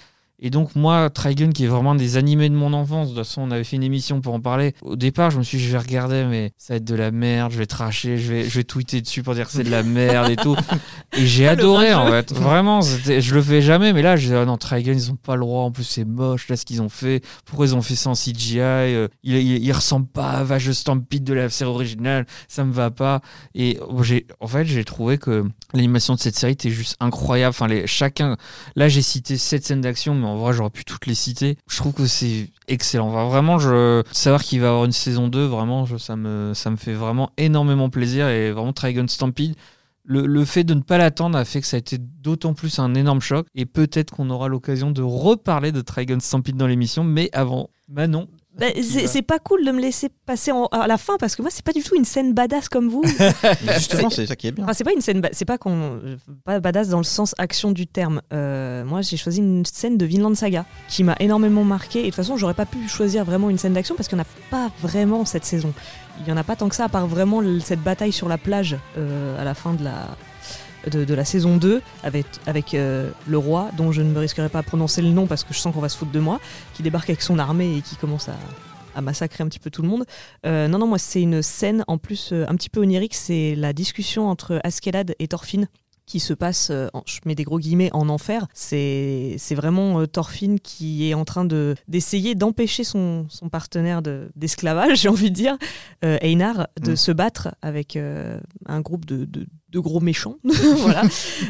Et 0.44 0.50
donc 0.50 0.74
moi, 0.74 1.08
Trigun, 1.08 1.50
qui 1.52 1.64
est 1.64 1.68
vraiment 1.68 1.94
des 1.94 2.16
animés 2.16 2.48
de 2.48 2.54
mon 2.54 2.72
enfance, 2.72 3.10
de 3.10 3.14
toute 3.14 3.24
façon 3.24 3.42
on 3.42 3.50
avait 3.52 3.62
fait 3.62 3.76
une 3.76 3.84
émission 3.84 4.20
pour 4.20 4.34
en 4.34 4.40
parler. 4.40 4.74
Au 4.82 4.96
départ, 4.96 5.30
je 5.30 5.38
me 5.38 5.44
suis 5.44 5.58
dit, 5.58 5.64
je 5.64 5.70
vais 5.70 5.78
regarder, 5.78 6.24
mais 6.24 6.52
ça 6.58 6.74
va 6.74 6.78
être 6.78 6.84
de 6.84 6.96
la 6.96 7.12
merde, 7.12 7.52
je 7.52 7.58
vais 7.58 7.66
tracher, 7.66 8.18
je 8.18 8.32
vais, 8.32 8.42
je 8.42 8.58
vais 8.58 8.64
tweeter 8.64 9.00
dessus 9.00 9.22
pour 9.22 9.34
dire 9.34 9.46
que 9.46 9.52
c'est 9.52 9.62
de 9.62 9.70
la 9.70 9.84
merde 9.84 10.30
et 10.30 10.36
tout. 10.36 10.56
Et 11.16 11.26
j'ai 11.26 11.46
adoré 11.46 11.94
en 11.94 12.08
fait, 12.08 12.32
vraiment, 12.32 12.80
je 12.80 13.34
le 13.34 13.42
fais 13.42 13.62
jamais, 13.62 13.92
mais 13.92 14.02
là, 14.02 14.16
j'ai 14.16 14.28
dit, 14.30 14.34
ah 14.34 14.44
non, 14.44 14.56
Trigun, 14.56 14.92
ils 14.92 15.12
ont 15.12 15.16
pas 15.16 15.36
le 15.36 15.42
droit, 15.42 15.62
en 15.62 15.70
plus 15.70 15.84
c'est 15.84 16.04
moche, 16.04 16.48
là 16.48 16.56
ce 16.56 16.64
qu'ils 16.64 16.82
ont 16.82 16.88
fait, 16.88 17.22
pourquoi 17.44 17.66
ils 17.66 17.76
ont 17.76 17.82
fait 17.82 17.94
ça 17.94 18.10
en 18.10 18.14
CGI, 18.14 18.58
euh, 18.58 19.08
il, 19.22 19.36
il, 19.36 19.62
il 19.62 19.72
ressemble 19.72 20.06
pas 20.06 20.30
à 20.30 20.42
Vage 20.42 20.72
Stampede 20.72 21.22
de 21.22 21.34
la 21.34 21.50
série 21.50 21.70
originale, 21.70 22.26
ça 22.48 22.64
me 22.64 22.72
va 22.72 22.90
pas. 22.90 23.20
Et 23.54 23.78
j'ai, 24.02 24.26
en 24.40 24.48
fait, 24.48 24.64
j'ai 24.64 24.84
trouvé 24.84 25.18
que 25.18 25.44
l'animation 25.74 26.14
de 26.14 26.18
cette 26.18 26.36
série 26.36 26.52
était 26.52 26.70
juste 26.70 26.96
incroyable. 26.98 27.50
Enfin, 27.50 27.68
les, 27.68 27.86
chacun, 27.86 28.36
là, 28.74 28.88
j'ai 28.88 29.02
cité 29.02 29.36
sept 29.36 29.64
scènes 29.64 29.82
d'action, 29.82 30.14
mais 30.14 30.31
en 30.32 30.36
vrai, 30.36 30.52
j'aurais 30.52 30.70
pu 30.70 30.84
toutes 30.84 31.06
les 31.06 31.14
citer. 31.14 31.56
Je 31.68 31.76
trouve 31.76 31.92
que 31.92 32.06
c'est 32.06 32.50
excellent. 32.68 33.08
Enfin, 33.08 33.28
vraiment, 33.28 33.58
je, 33.58 34.02
savoir 34.12 34.42
qu'il 34.42 34.60
va 34.60 34.68
avoir 34.68 34.84
une 34.84 34.92
saison 34.92 35.28
2, 35.28 35.44
vraiment, 35.44 35.86
ça 35.98 36.16
me, 36.16 36.52
ça 36.54 36.70
me 36.70 36.76
fait 36.76 36.94
vraiment 36.94 37.30
énormément 37.36 37.90
plaisir 37.90 38.28
et 38.28 38.52
vraiment 38.52 38.72
Trigun 38.72 39.06
Stampede. 39.08 39.54
Le, 40.04 40.26
le 40.26 40.44
fait 40.44 40.64
de 40.64 40.74
ne 40.74 40.80
pas 40.80 40.98
l'attendre 40.98 41.38
a 41.38 41.44
fait 41.44 41.60
que 41.60 41.66
ça 41.66 41.76
a 41.76 41.78
été 41.78 41.96
d'autant 41.98 42.54
plus 42.54 42.80
un 42.80 42.94
énorme 42.94 43.20
choc 43.20 43.46
et 43.54 43.66
peut-être 43.66 44.10
qu'on 44.10 44.30
aura 44.30 44.48
l'occasion 44.48 44.90
de 44.90 45.02
reparler 45.02 45.70
de 45.70 45.80
Trigun 45.80 46.18
Stampede 46.18 46.56
dans 46.56 46.66
l'émission, 46.66 47.04
mais 47.04 47.30
avant, 47.32 47.70
Manon, 47.88 48.26
Bah, 48.58 48.66
c'est 49.06 49.22
pas 49.22 49.38
cool 49.38 49.64
de 49.64 49.70
me 49.72 49.80
laisser 49.80 50.08
passer 50.26 50.52
en- 50.52 50.66
à 50.66 50.86
la 50.86 50.98
fin 50.98 51.16
parce 51.18 51.36
que 51.36 51.42
moi 51.42 51.50
c'est 51.50 51.64
pas 51.64 51.72
du 51.72 51.82
tout 51.82 51.94
une 51.96 52.04
scène 52.04 52.34
badass 52.34 52.68
comme 52.68 52.88
vous. 52.90 53.02
Justement, 53.76 54.10
c'est 54.10 54.26
ça 54.26 54.36
qui 54.36 54.48
est 54.48 54.52
bien. 54.52 54.64
Enfin, 54.64 54.74
c'est 54.74 54.84
pas 54.84 54.92
une 54.92 55.00
scène, 55.00 55.22
c'est 55.32 55.46
pas 55.46 55.56
qu'on, 55.56 56.00
pas 56.44 56.60
badass 56.60 56.88
dans 56.90 56.98
le 56.98 57.04
sens 57.04 57.34
action 57.38 57.70
du 57.72 57.86
terme. 57.86 58.20
Euh, 58.32 58.84
moi, 58.84 59.00
j'ai 59.00 59.16
choisi 59.16 59.38
une 59.38 59.64
scène 59.64 59.96
de 59.96 60.04
Vinland 60.04 60.34
Saga 60.34 60.66
qui 60.88 61.02
m'a 61.02 61.16
énormément 61.18 61.64
marqué. 61.64 62.00
Et 62.00 62.02
de 62.02 62.06
toute 62.08 62.16
façon, 62.16 62.36
j'aurais 62.36 62.52
pas 62.54 62.66
pu 62.66 62.88
choisir 62.88 63.24
vraiment 63.24 63.48
une 63.48 63.56
scène 63.58 63.72
d'action 63.72 63.94
parce 63.94 64.06
qu'il 64.08 64.16
n'y 64.18 64.22
en 64.22 64.26
a 64.26 64.50
pas 64.50 64.70
vraiment 64.82 65.24
cette 65.24 65.44
saison. 65.46 65.72
Il 66.20 66.28
y 66.28 66.32
en 66.32 66.36
a 66.36 66.44
pas 66.44 66.54
tant 66.56 66.68
que 66.68 66.76
ça, 66.76 66.84
à 66.84 66.88
part 66.90 67.06
vraiment 67.06 67.40
cette 67.60 67.80
bataille 67.82 68.12
sur 68.12 68.28
la 68.28 68.36
plage 68.36 68.76
euh, 68.98 69.40
à 69.40 69.44
la 69.44 69.54
fin 69.54 69.72
de 69.72 69.82
la. 69.84 70.08
De, 70.90 71.04
de 71.04 71.14
la 71.14 71.24
saison 71.24 71.56
2 71.58 71.80
avec, 72.02 72.26
avec 72.46 72.74
euh, 72.74 73.10
le 73.28 73.38
roi 73.38 73.70
dont 73.76 73.92
je 73.92 74.02
ne 74.02 74.10
me 74.10 74.18
risquerai 74.18 74.48
pas 74.48 74.58
à 74.58 74.62
prononcer 74.64 75.00
le 75.00 75.10
nom 75.10 75.26
parce 75.28 75.44
que 75.44 75.54
je 75.54 75.58
sens 75.60 75.72
qu'on 75.72 75.80
va 75.80 75.88
se 75.88 75.96
foutre 75.96 76.10
de 76.12 76.18
moi 76.18 76.40
qui 76.74 76.82
débarque 76.82 77.08
avec 77.08 77.22
son 77.22 77.38
armée 77.38 77.76
et 77.76 77.82
qui 77.82 77.94
commence 77.94 78.28
à, 78.28 78.34
à 78.96 79.00
massacrer 79.00 79.44
un 79.44 79.48
petit 79.48 79.60
peu 79.60 79.70
tout 79.70 79.82
le 79.82 79.88
monde 79.88 80.04
euh, 80.44 80.66
non, 80.66 80.78
non, 80.78 80.86
moi, 80.88 80.98
c'est 80.98 81.22
une 81.22 81.40
scène 81.40 81.84
en 81.86 81.98
plus 81.98 82.30
euh, 82.32 82.44
un 82.48 82.56
petit 82.56 82.68
peu 82.68 82.80
onirique. 82.80 83.14
C'est 83.14 83.54
la 83.54 83.72
discussion 83.72 84.28
entre 84.28 84.60
Askeladd 84.64 85.14
et 85.20 85.28
Thorfinn 85.28 85.66
qui 86.04 86.18
se 86.18 86.34
passe, 86.34 86.70
en- 86.92 87.02
je 87.06 87.20
mets 87.26 87.36
des 87.36 87.44
gros 87.44 87.60
guillemets, 87.60 87.88
en 87.92 88.08
enfer. 88.08 88.46
C'est 88.52 89.36
vraiment 89.54 90.00
euh, 90.00 90.06
Thorfinn 90.06 90.58
qui 90.58 91.08
est 91.08 91.14
en 91.14 91.24
train 91.24 91.44
de 91.44 91.76
d'essayer 91.86 92.34
d'empêcher 92.34 92.82
son, 92.84 93.26
son 93.28 93.48
partenaire 93.48 94.02
de- 94.02 94.30
d'esclavage, 94.34 94.98
j'ai 95.02 95.08
envie 95.08 95.30
de 95.30 95.34
dire, 95.36 95.56
euh, 96.04 96.18
Einar, 96.20 96.66
de 96.80 96.92
Mm. 96.92 96.96
se 96.96 97.12
battre 97.12 97.54
avec 97.62 97.94
euh, 97.96 98.38
un 98.66 98.80
groupe 98.80 99.04
de, 99.04 99.24
de- 99.24 99.46
de 99.72 99.78
gros 99.78 100.00
méchants, 100.00 100.36
voilà, 100.44 101.02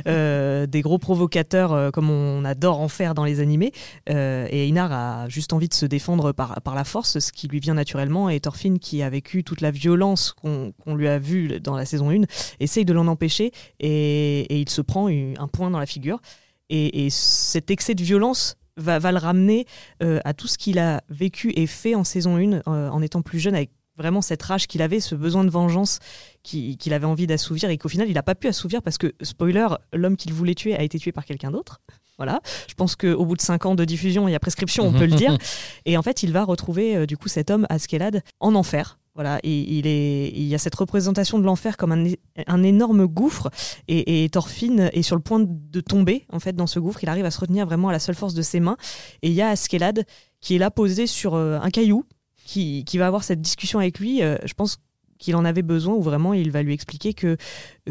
Euh, 0.06 0.66
des 0.66 0.80
gros 0.80 0.98
provocateurs 0.98 1.72
euh, 1.72 1.90
comme 1.90 2.08
on 2.10 2.44
adore 2.44 2.80
en 2.80 2.88
faire 2.88 3.14
dans 3.14 3.24
les 3.24 3.40
animés. 3.40 3.72
Euh, 4.08 4.46
et 4.50 4.68
Einar 4.68 4.92
a 4.92 5.28
juste 5.28 5.52
envie 5.52 5.68
de 5.68 5.74
se 5.74 5.86
défendre 5.86 6.32
par, 6.32 6.60
par 6.62 6.74
la 6.74 6.84
force, 6.84 7.18
ce 7.18 7.32
qui 7.32 7.48
lui 7.48 7.60
vient 7.60 7.74
naturellement. 7.74 8.28
Et 8.28 8.40
Thorfinn, 8.40 8.78
qui 8.78 9.02
a 9.02 9.10
vécu 9.10 9.44
toute 9.44 9.60
la 9.60 9.70
violence 9.70 10.32
qu'on 10.32 10.72
lui 10.94 11.08
a 11.08 11.18
vue 11.18 11.60
dans 11.60 11.76
la 11.76 11.84
saison 11.84 12.10
1, 12.10 12.22
essaye 12.60 12.84
de 12.84 12.92
l'en 12.92 13.06
empêcher 13.06 13.50
et, 13.80 14.60
il 14.60 14.68
se 14.68 14.80
prend 14.80 15.08
un 15.08 15.48
point 15.48 15.70
dans 15.70 15.80
la 15.80 15.86
figure. 15.86 16.20
Et, 16.68 17.06
et 17.06 17.10
cet 17.10 17.70
excès 17.70 17.94
de 17.94 18.02
violence 18.02 18.56
va, 18.76 18.98
va 18.98 19.12
le 19.12 19.18
ramener 19.18 19.66
à 20.00 20.34
tout 20.34 20.46
ce 20.46 20.58
qu'il 20.58 20.78
a 20.78 21.02
vécu 21.08 21.52
et 21.56 21.66
fait 21.66 21.94
en 21.94 22.04
saison 22.04 22.36
1 22.36 22.52
euh, 22.52 22.88
en 22.90 23.02
étant 23.02 23.22
plus 23.22 23.40
jeune 23.40 23.54
avec 23.54 23.70
vraiment 24.02 24.20
cette 24.20 24.42
rage 24.42 24.66
qu'il 24.66 24.82
avait, 24.82 25.00
ce 25.00 25.14
besoin 25.14 25.44
de 25.44 25.50
vengeance 25.50 25.98
qui- 26.42 26.76
qu'il 26.76 26.92
avait 26.92 27.06
envie 27.06 27.26
d'assouvir 27.26 27.70
et 27.70 27.78
qu'au 27.78 27.88
final 27.88 28.08
il 28.08 28.14
n'a 28.14 28.22
pas 28.22 28.34
pu 28.34 28.48
assouvir 28.48 28.82
parce 28.82 28.98
que, 28.98 29.14
spoiler, 29.22 29.66
l'homme 29.94 30.16
qu'il 30.16 30.32
voulait 30.34 30.54
tuer 30.54 30.74
a 30.76 30.82
été 30.82 30.98
tué 30.98 31.12
par 31.12 31.24
quelqu'un 31.24 31.50
d'autre. 31.52 31.80
Voilà, 32.18 32.40
je 32.68 32.74
pense 32.74 32.94
qu'au 32.94 33.24
bout 33.24 33.36
de 33.36 33.40
5 33.40 33.64
ans 33.66 33.74
de 33.74 33.84
diffusion, 33.84 34.28
il 34.28 34.32
y 34.32 34.34
a 34.34 34.38
prescription, 34.38 34.84
on 34.86 34.92
peut 34.92 35.06
le 35.06 35.16
dire. 35.16 35.38
Et 35.86 35.96
en 35.96 36.02
fait, 36.02 36.22
il 36.22 36.30
va 36.32 36.44
retrouver 36.44 36.94
euh, 36.96 37.06
du 37.06 37.16
coup 37.16 37.28
cet 37.28 37.50
homme, 37.50 37.66
Askeladd, 37.70 38.22
en 38.38 38.54
enfer. 38.54 38.98
Voilà, 39.14 39.40
et 39.42 39.58
il, 39.78 39.86
est, 39.86 40.28
il 40.34 40.44
y 40.44 40.54
a 40.54 40.58
cette 40.58 40.74
représentation 40.74 41.38
de 41.38 41.44
l'enfer 41.44 41.76
comme 41.76 41.92
un, 41.92 42.04
un 42.46 42.62
énorme 42.62 43.06
gouffre, 43.06 43.50
et, 43.86 44.24
et 44.24 44.28
Thorfinn 44.30 44.88
est 44.94 45.02
sur 45.02 45.16
le 45.16 45.20
point 45.22 45.38
de 45.46 45.80
tomber 45.82 46.24
en 46.32 46.40
fait 46.40 46.54
dans 46.56 46.66
ce 46.66 46.78
gouffre. 46.78 47.02
Il 47.02 47.10
arrive 47.10 47.26
à 47.26 47.30
se 47.30 47.38
retenir 47.38 47.66
vraiment 47.66 47.90
à 47.90 47.92
la 47.92 47.98
seule 47.98 48.14
force 48.14 48.32
de 48.32 48.40
ses 48.40 48.58
mains, 48.58 48.78
et 49.20 49.28
il 49.28 49.34
y 49.34 49.42
a 49.42 49.48
Askeladd 49.48 50.06
qui 50.40 50.54
est 50.54 50.58
là 50.58 50.70
posé 50.70 51.06
sur 51.06 51.34
euh, 51.34 51.58
un 51.60 51.68
caillou, 51.68 52.04
qui, 52.44 52.84
qui 52.84 52.98
va 52.98 53.06
avoir 53.06 53.24
cette 53.24 53.40
discussion 53.40 53.78
avec 53.78 53.98
lui. 53.98 54.22
Euh, 54.22 54.36
je 54.44 54.54
pense 54.54 54.78
qu'il 55.18 55.36
en 55.36 55.44
avait 55.44 55.62
besoin, 55.62 55.94
ou 55.94 56.02
vraiment 56.02 56.34
il 56.34 56.50
va 56.50 56.62
lui 56.62 56.74
expliquer 56.74 57.14
que, 57.14 57.36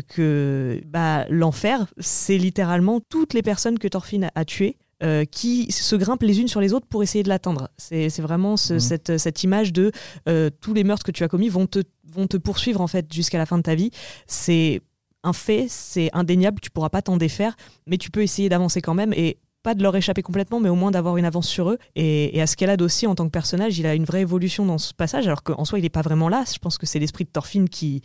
que 0.08 0.82
bah, 0.88 1.26
l'enfer, 1.30 1.88
c'est 2.00 2.38
littéralement 2.38 3.00
toutes 3.10 3.34
les 3.34 3.42
personnes 3.42 3.80
que 3.80 3.88
Thorfinn 3.88 4.26
a, 4.26 4.32
a 4.36 4.46
tuées. 4.46 4.78
euh, 5.04 5.26
qui 5.26 5.72
se 5.72 5.96
grimpent 5.96 6.22
les 6.22 6.42
unes 6.42 6.48
sur 6.48 6.62
les 6.62 6.74
autres 6.74 6.86
pour 6.86 7.02
essayer 7.02 7.24
de 7.24 7.30
l'atteindre. 7.30 7.70
C'est 7.80 8.08
vraiment 8.20 8.56
ce- 8.56 8.74
Mhm. 8.74 8.80
cette, 8.80 9.18
cette 9.18 9.44
image 9.44 9.74
de 9.74 9.92
euh, 10.30 10.52
tous 10.62 10.76
les 10.76 10.84
meurtres 10.84 11.04
que 11.04 11.12
tu 11.12 11.24
as 11.24 11.28
commis 11.28 11.50
vont 11.50 11.66
te, 11.66 11.80
vont 12.08 12.28
te 12.28 12.38
poursuivre 12.38 12.82
en 12.82 12.86
fait 12.88 13.12
jusqu'à 13.12 13.40
la 13.40 13.48
fin 13.48 13.58
de 13.58 13.64
ta 13.64 13.74
vie. 13.74 13.90
C'est 14.28 14.82
un 15.24 15.34
fait, 15.34 15.66
c'est 15.70 16.12
indéniable, 16.14 16.60
tu 16.62 16.70
pourras 16.70 16.90
pas 16.90 17.02
t'en 17.02 17.18
défaire, 17.18 17.56
mais 17.88 17.98
tu 17.98 18.12
peux 18.12 18.22
essayer 18.22 18.48
d'avancer 18.48 18.80
quand 18.80 18.94
même 18.94 19.12
et 19.14 19.40
pas 19.64 19.76
de 19.76 19.84
leur 19.84 19.96
échapper 19.96 20.22
complètement, 20.22 20.60
mais 20.60 20.70
au 20.70 20.76
moins 20.76 20.92
d'avoir 20.92 21.18
une 21.18 21.26
avance 21.26 21.48
sur 21.48 21.70
eux. 21.70 21.78
Et, 21.96 22.36
et 22.38 22.42
Askeladd 22.42 22.82
aussi, 22.82 23.08
en 23.08 23.16
tant 23.16 23.26
que 23.26 23.32
personnage, 23.32 23.78
il 23.78 23.86
a 23.86 23.94
une 23.94 24.06
vraie 24.06 24.22
évolution 24.22 24.66
dans 24.66 24.78
ce 24.78 24.94
passage, 24.94 25.28
alors 25.28 25.44
qu'en 25.44 25.66
soi, 25.66 25.80
il 25.80 25.84
n'est 25.84 25.90
pas 25.90 26.02
vraiment 26.02 26.30
là. 26.30 26.44
Je 26.52 26.60
pense 26.60 26.78
que 26.78 26.86
c'est 26.86 27.00
l'esprit 27.00 27.26
de 27.26 27.30
Thorfinn 27.30 27.70
qui, 27.70 28.02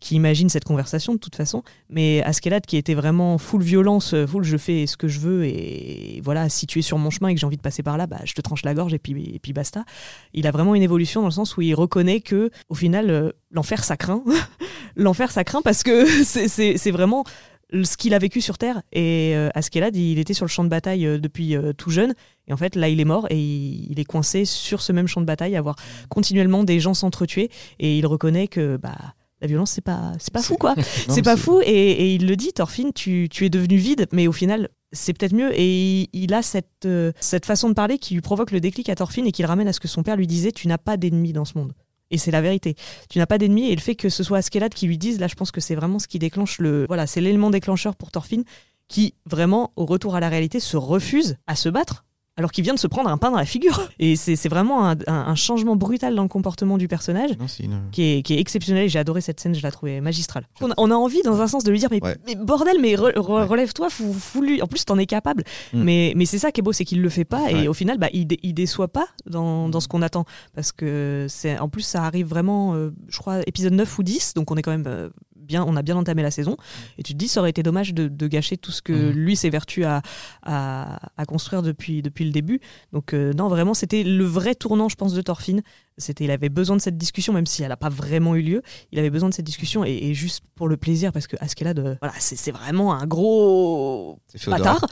qui 0.00 0.14
imagine 0.14 0.48
cette 0.48 0.64
conversation, 0.64 1.14
de 1.14 1.18
toute 1.18 1.36
façon. 1.36 1.62
Mais 1.90 2.22
Askeladd, 2.22 2.64
qui 2.66 2.76
était 2.76 2.94
vraiment 2.94 3.38
full 3.38 3.62
violence, 3.62 4.14
euh, 4.14 4.26
full 4.26 4.44
je 4.44 4.56
fais 4.56 4.86
ce 4.86 4.96
que 4.96 5.08
je 5.08 5.20
veux, 5.20 5.44
et 5.44 6.20
voilà, 6.24 6.48
si 6.48 6.66
tu 6.66 6.78
es 6.78 6.82
sur 6.82 6.98
mon 6.98 7.10
chemin 7.10 7.28
et 7.28 7.34
que 7.34 7.40
j'ai 7.40 7.46
envie 7.46 7.56
de 7.56 7.62
passer 7.62 7.82
par 7.82 7.96
là, 7.96 8.06
bah, 8.06 8.18
je 8.24 8.32
te 8.32 8.40
tranche 8.40 8.64
la 8.64 8.74
gorge 8.74 8.94
et 8.94 8.98
puis, 8.98 9.34
et 9.34 9.38
puis 9.38 9.52
basta. 9.52 9.84
Il 10.32 10.46
a 10.46 10.50
vraiment 10.50 10.74
une 10.74 10.82
évolution 10.82 11.20
dans 11.20 11.28
le 11.28 11.32
sens 11.32 11.56
où 11.56 11.62
il 11.62 11.74
reconnaît 11.74 12.20
que, 12.20 12.50
au 12.68 12.74
final, 12.74 13.10
euh, 13.10 13.32
l'enfer, 13.50 13.84
ça 13.84 13.96
craint. 13.96 14.22
l'enfer, 14.96 15.30
ça 15.30 15.44
craint 15.44 15.62
parce 15.62 15.82
que 15.82 16.06
c'est 16.24 16.90
vraiment 16.90 17.24
ce 17.72 17.96
qu'il 17.96 18.14
a 18.14 18.18
vécu 18.18 18.40
sur 18.40 18.58
Terre. 18.58 18.82
Et 18.92 19.32
euh, 19.34 19.48
Askeladd, 19.54 19.96
il 19.96 20.18
était 20.18 20.34
sur 20.34 20.44
le 20.44 20.50
champ 20.50 20.64
de 20.64 20.68
bataille 20.68 21.06
euh, 21.06 21.18
depuis 21.18 21.56
euh, 21.56 21.72
tout 21.72 21.90
jeune. 21.90 22.14
Et 22.46 22.52
en 22.52 22.56
fait, 22.56 22.76
là, 22.76 22.88
il 22.88 23.00
est 23.00 23.04
mort 23.04 23.26
et 23.30 23.38
il, 23.38 23.98
est 23.98 24.04
coincé 24.04 24.44
sur 24.44 24.82
ce 24.82 24.92
même 24.92 25.06
champ 25.06 25.20
de 25.20 25.26
bataille, 25.26 25.56
à 25.56 25.62
voir 25.62 25.76
continuellement 26.08 26.64
des 26.64 26.80
gens 26.80 26.94
s'entretuer. 26.94 27.50
Et 27.78 27.98
il 27.98 28.06
reconnaît 28.06 28.48
que 28.48 28.76
bah, 28.76 28.96
la 29.40 29.48
violence, 29.48 29.72
c'est 29.72 29.84
pas, 29.84 30.12
c'est 30.18 30.32
pas 30.32 30.42
fou, 30.42 30.56
quoi. 30.56 30.74
c'est 31.08 31.22
pas 31.22 31.36
fou. 31.36 31.60
Et, 31.64 31.70
et 31.70 32.14
il 32.14 32.26
le 32.26 32.36
dit, 32.36 32.52
Thorfinn, 32.52 32.92
tu, 32.92 33.28
tu 33.30 33.46
es 33.46 33.50
devenu 33.50 33.76
vide, 33.76 34.06
mais 34.12 34.26
au 34.26 34.32
final, 34.32 34.68
c'est 34.94 35.12
peut-être 35.12 35.34
mieux. 35.34 35.50
Et 35.58 36.02
il, 36.02 36.08
il 36.12 36.34
a 36.34 36.42
cette, 36.42 36.86
euh, 36.86 37.12
cette 37.20 37.44
façon 37.44 37.68
de 37.68 37.74
parler 37.74 37.98
qui 37.98 38.14
lui 38.14 38.20
provoque 38.20 38.50
le 38.50 38.60
déclic 38.60 38.88
à 38.88 38.94
Thorfinn 38.94 39.26
et 39.26 39.32
qui 39.32 39.42
le 39.42 39.48
ramène 39.48 39.68
à 39.68 39.72
ce 39.72 39.80
que 39.80 39.88
son 39.88 40.02
père 40.02 40.16
lui 40.16 40.26
disait 40.26 40.52
tu 40.52 40.68
n'as 40.68 40.78
pas 40.78 40.96
d'ennemis 40.96 41.32
dans 41.32 41.44
ce 41.44 41.58
monde. 41.58 41.72
Et 42.14 42.16
c'est 42.16 42.30
la 42.30 42.40
vérité. 42.40 42.76
Tu 43.10 43.18
n'as 43.18 43.26
pas 43.26 43.38
d'ennemis 43.38 43.70
et 43.70 43.74
le 43.74 43.80
fait 43.80 43.96
que 43.96 44.08
ce 44.08 44.22
soit 44.22 44.38
Askeladd 44.38 44.72
qui 44.72 44.86
lui 44.86 44.98
dise, 44.98 45.18
là, 45.18 45.26
je 45.26 45.34
pense 45.34 45.50
que 45.50 45.60
c'est 45.60 45.74
vraiment 45.74 45.98
ce 45.98 46.06
qui 46.06 46.20
déclenche 46.20 46.60
le. 46.60 46.84
Voilà, 46.86 47.08
c'est 47.08 47.20
l'élément 47.20 47.50
déclencheur 47.50 47.96
pour 47.96 48.12
Thorfinn 48.12 48.44
qui, 48.86 49.14
vraiment, 49.26 49.72
au 49.74 49.84
retour 49.84 50.14
à 50.14 50.20
la 50.20 50.28
réalité, 50.28 50.60
se 50.60 50.76
refuse 50.76 51.38
à 51.48 51.56
se 51.56 51.68
battre 51.68 52.04
alors 52.36 52.50
qu'il 52.50 52.64
vient 52.64 52.74
de 52.74 52.78
se 52.78 52.86
prendre 52.88 53.08
un 53.08 53.16
pain 53.16 53.30
dans 53.30 53.36
la 53.36 53.44
figure. 53.44 53.88
Et 53.98 54.16
c'est 54.16 54.48
vraiment 54.48 54.88
un, 54.88 54.96
un- 55.06 55.12
un 55.28 55.34
changement 55.36 55.76
brutal 55.76 56.14
dans 56.16 56.22
le 56.24 56.28
comportement 56.28 56.78
du 56.78 56.88
personnage 56.88 57.30
Non, 57.38 57.46
c'est 57.46 57.62
une- 57.64 57.80
qui 57.92 58.02
est, 58.02 58.22
qui 58.22 58.34
est 58.34 58.40
exceptionnel. 58.40 58.84
et 58.84 58.88
J'ai 58.88 58.98
adoré 58.98 59.20
cette 59.20 59.38
scène, 59.40 59.54
je 59.54 59.62
la 59.62 59.70
trouvais 59.70 60.00
magistrale. 60.00 60.44
On 60.60 60.70
a, 60.70 60.74
on 60.76 60.90
a 60.90 60.94
envie, 60.94 61.22
dans 61.22 61.40
un 61.40 61.46
sens, 61.46 61.62
de 61.64 61.70
lui 61.70 61.78
dire 61.78 61.88
Mais, 61.92 62.02
Ouais. 62.02 62.16
mais 62.26 62.34
bordel, 62.34 62.76
mais 62.80 62.94
re- 62.94 63.14
re- 63.14 63.30
Ouais. 63.40 63.44
relève-toi, 63.44 63.88
fou, 63.90 64.12
fous-lui. 64.12 64.62
En 64.62 64.66
plus, 64.66 64.84
t'en 64.84 64.98
es 64.98 65.06
capable. 65.06 65.44
Mm. 65.72 65.82
Mais, 65.82 66.12
mais 66.16 66.24
c'est 66.26 66.38
ça 66.38 66.50
qui 66.50 66.60
est 66.60 66.62
beau, 66.62 66.72
c'est 66.72 66.84
qu'il 66.84 67.00
le 67.02 67.08
fait 67.08 67.24
pas. 67.24 67.50
Et 67.52 67.68
au 67.68 67.72
final, 67.74 67.98
bah, 67.98 68.08
il, 68.12 68.26
dé- 68.26 68.40
il 68.42 68.52
déçoit 68.54 68.88
pas 68.88 69.06
dans, 69.26 69.68
dans 69.68 69.80
ce 69.80 69.86
qu'on 69.88 70.02
attend. 70.02 70.24
Parce 70.54 70.72
que, 70.72 71.26
c'est 71.28 71.58
en 71.58 71.68
plus, 71.68 71.82
ça 71.82 72.02
arrive 72.04 72.26
vraiment, 72.26 72.74
euh, 72.74 72.90
je 73.08 73.18
crois, 73.18 73.40
épisode 73.46 73.74
9 73.74 73.98
ou 73.98 74.02
10. 74.02 74.34
Donc, 74.34 74.50
on 74.50 74.56
est 74.56 74.62
quand 74.62 74.72
même. 74.72 74.84
euh, 74.88 75.08
Bien, 75.44 75.64
on 75.66 75.76
a 75.76 75.82
bien 75.82 75.96
entamé 75.96 76.22
la 76.22 76.30
saison 76.30 76.56
et 76.98 77.02
tu 77.02 77.12
te 77.12 77.18
dis 77.18 77.28
ça 77.28 77.40
aurait 77.40 77.50
été 77.50 77.62
dommage 77.62 77.94
de, 77.94 78.08
de 78.08 78.26
gâcher 78.26 78.56
tout 78.56 78.72
ce 78.72 78.82
que 78.82 78.92
Mhm. 78.92 79.10
lui 79.12 79.36
s'évertue 79.36 79.84
à, 79.84 80.02
à, 80.42 80.98
à 81.16 81.24
construire 81.26 81.62
depuis, 81.62 82.02
depuis 82.02 82.24
le 82.24 82.30
début 82.30 82.60
donc 82.92 83.12
euh, 83.12 83.32
non, 83.32 83.48
vraiment, 83.48 83.74
c'était 83.74 84.02
le 84.04 84.24
vrai 84.24 84.54
tournant, 84.54 84.88
je 84.88 84.96
pense, 84.96 85.14
de 85.14 85.20
Thorfinn. 85.22 85.62
C'était, 85.96 86.24
il 86.24 86.30
avait 86.30 86.48
besoin 86.48 86.76
de 86.76 86.80
cette 86.80 86.96
discussion, 86.98 87.32
même 87.32 87.46
si 87.46 87.62
elle 87.62 87.68
n'a 87.68 87.76
pas 87.76 87.88
vraiment 87.88 88.34
eu 88.34 88.42
lieu. 88.42 88.62
Il 88.90 88.98
avait 88.98 89.10
besoin 89.10 89.28
de 89.28 89.34
cette 89.34 89.44
discussion 89.46 89.84
et, 89.84 89.92
et 89.92 90.14
juste 90.14 90.42
pour 90.56 90.68
le 90.68 90.76
plaisir, 90.76 91.12
parce 91.12 91.26
que 91.26 91.36
Askeladd, 91.40 91.78
euh, 91.78 91.94
voilà, 92.00 92.14
c'est, 92.18 92.50
vraiment 92.50 92.94
un 92.94 93.06
gros 93.06 94.18
bâtard. 94.46 94.84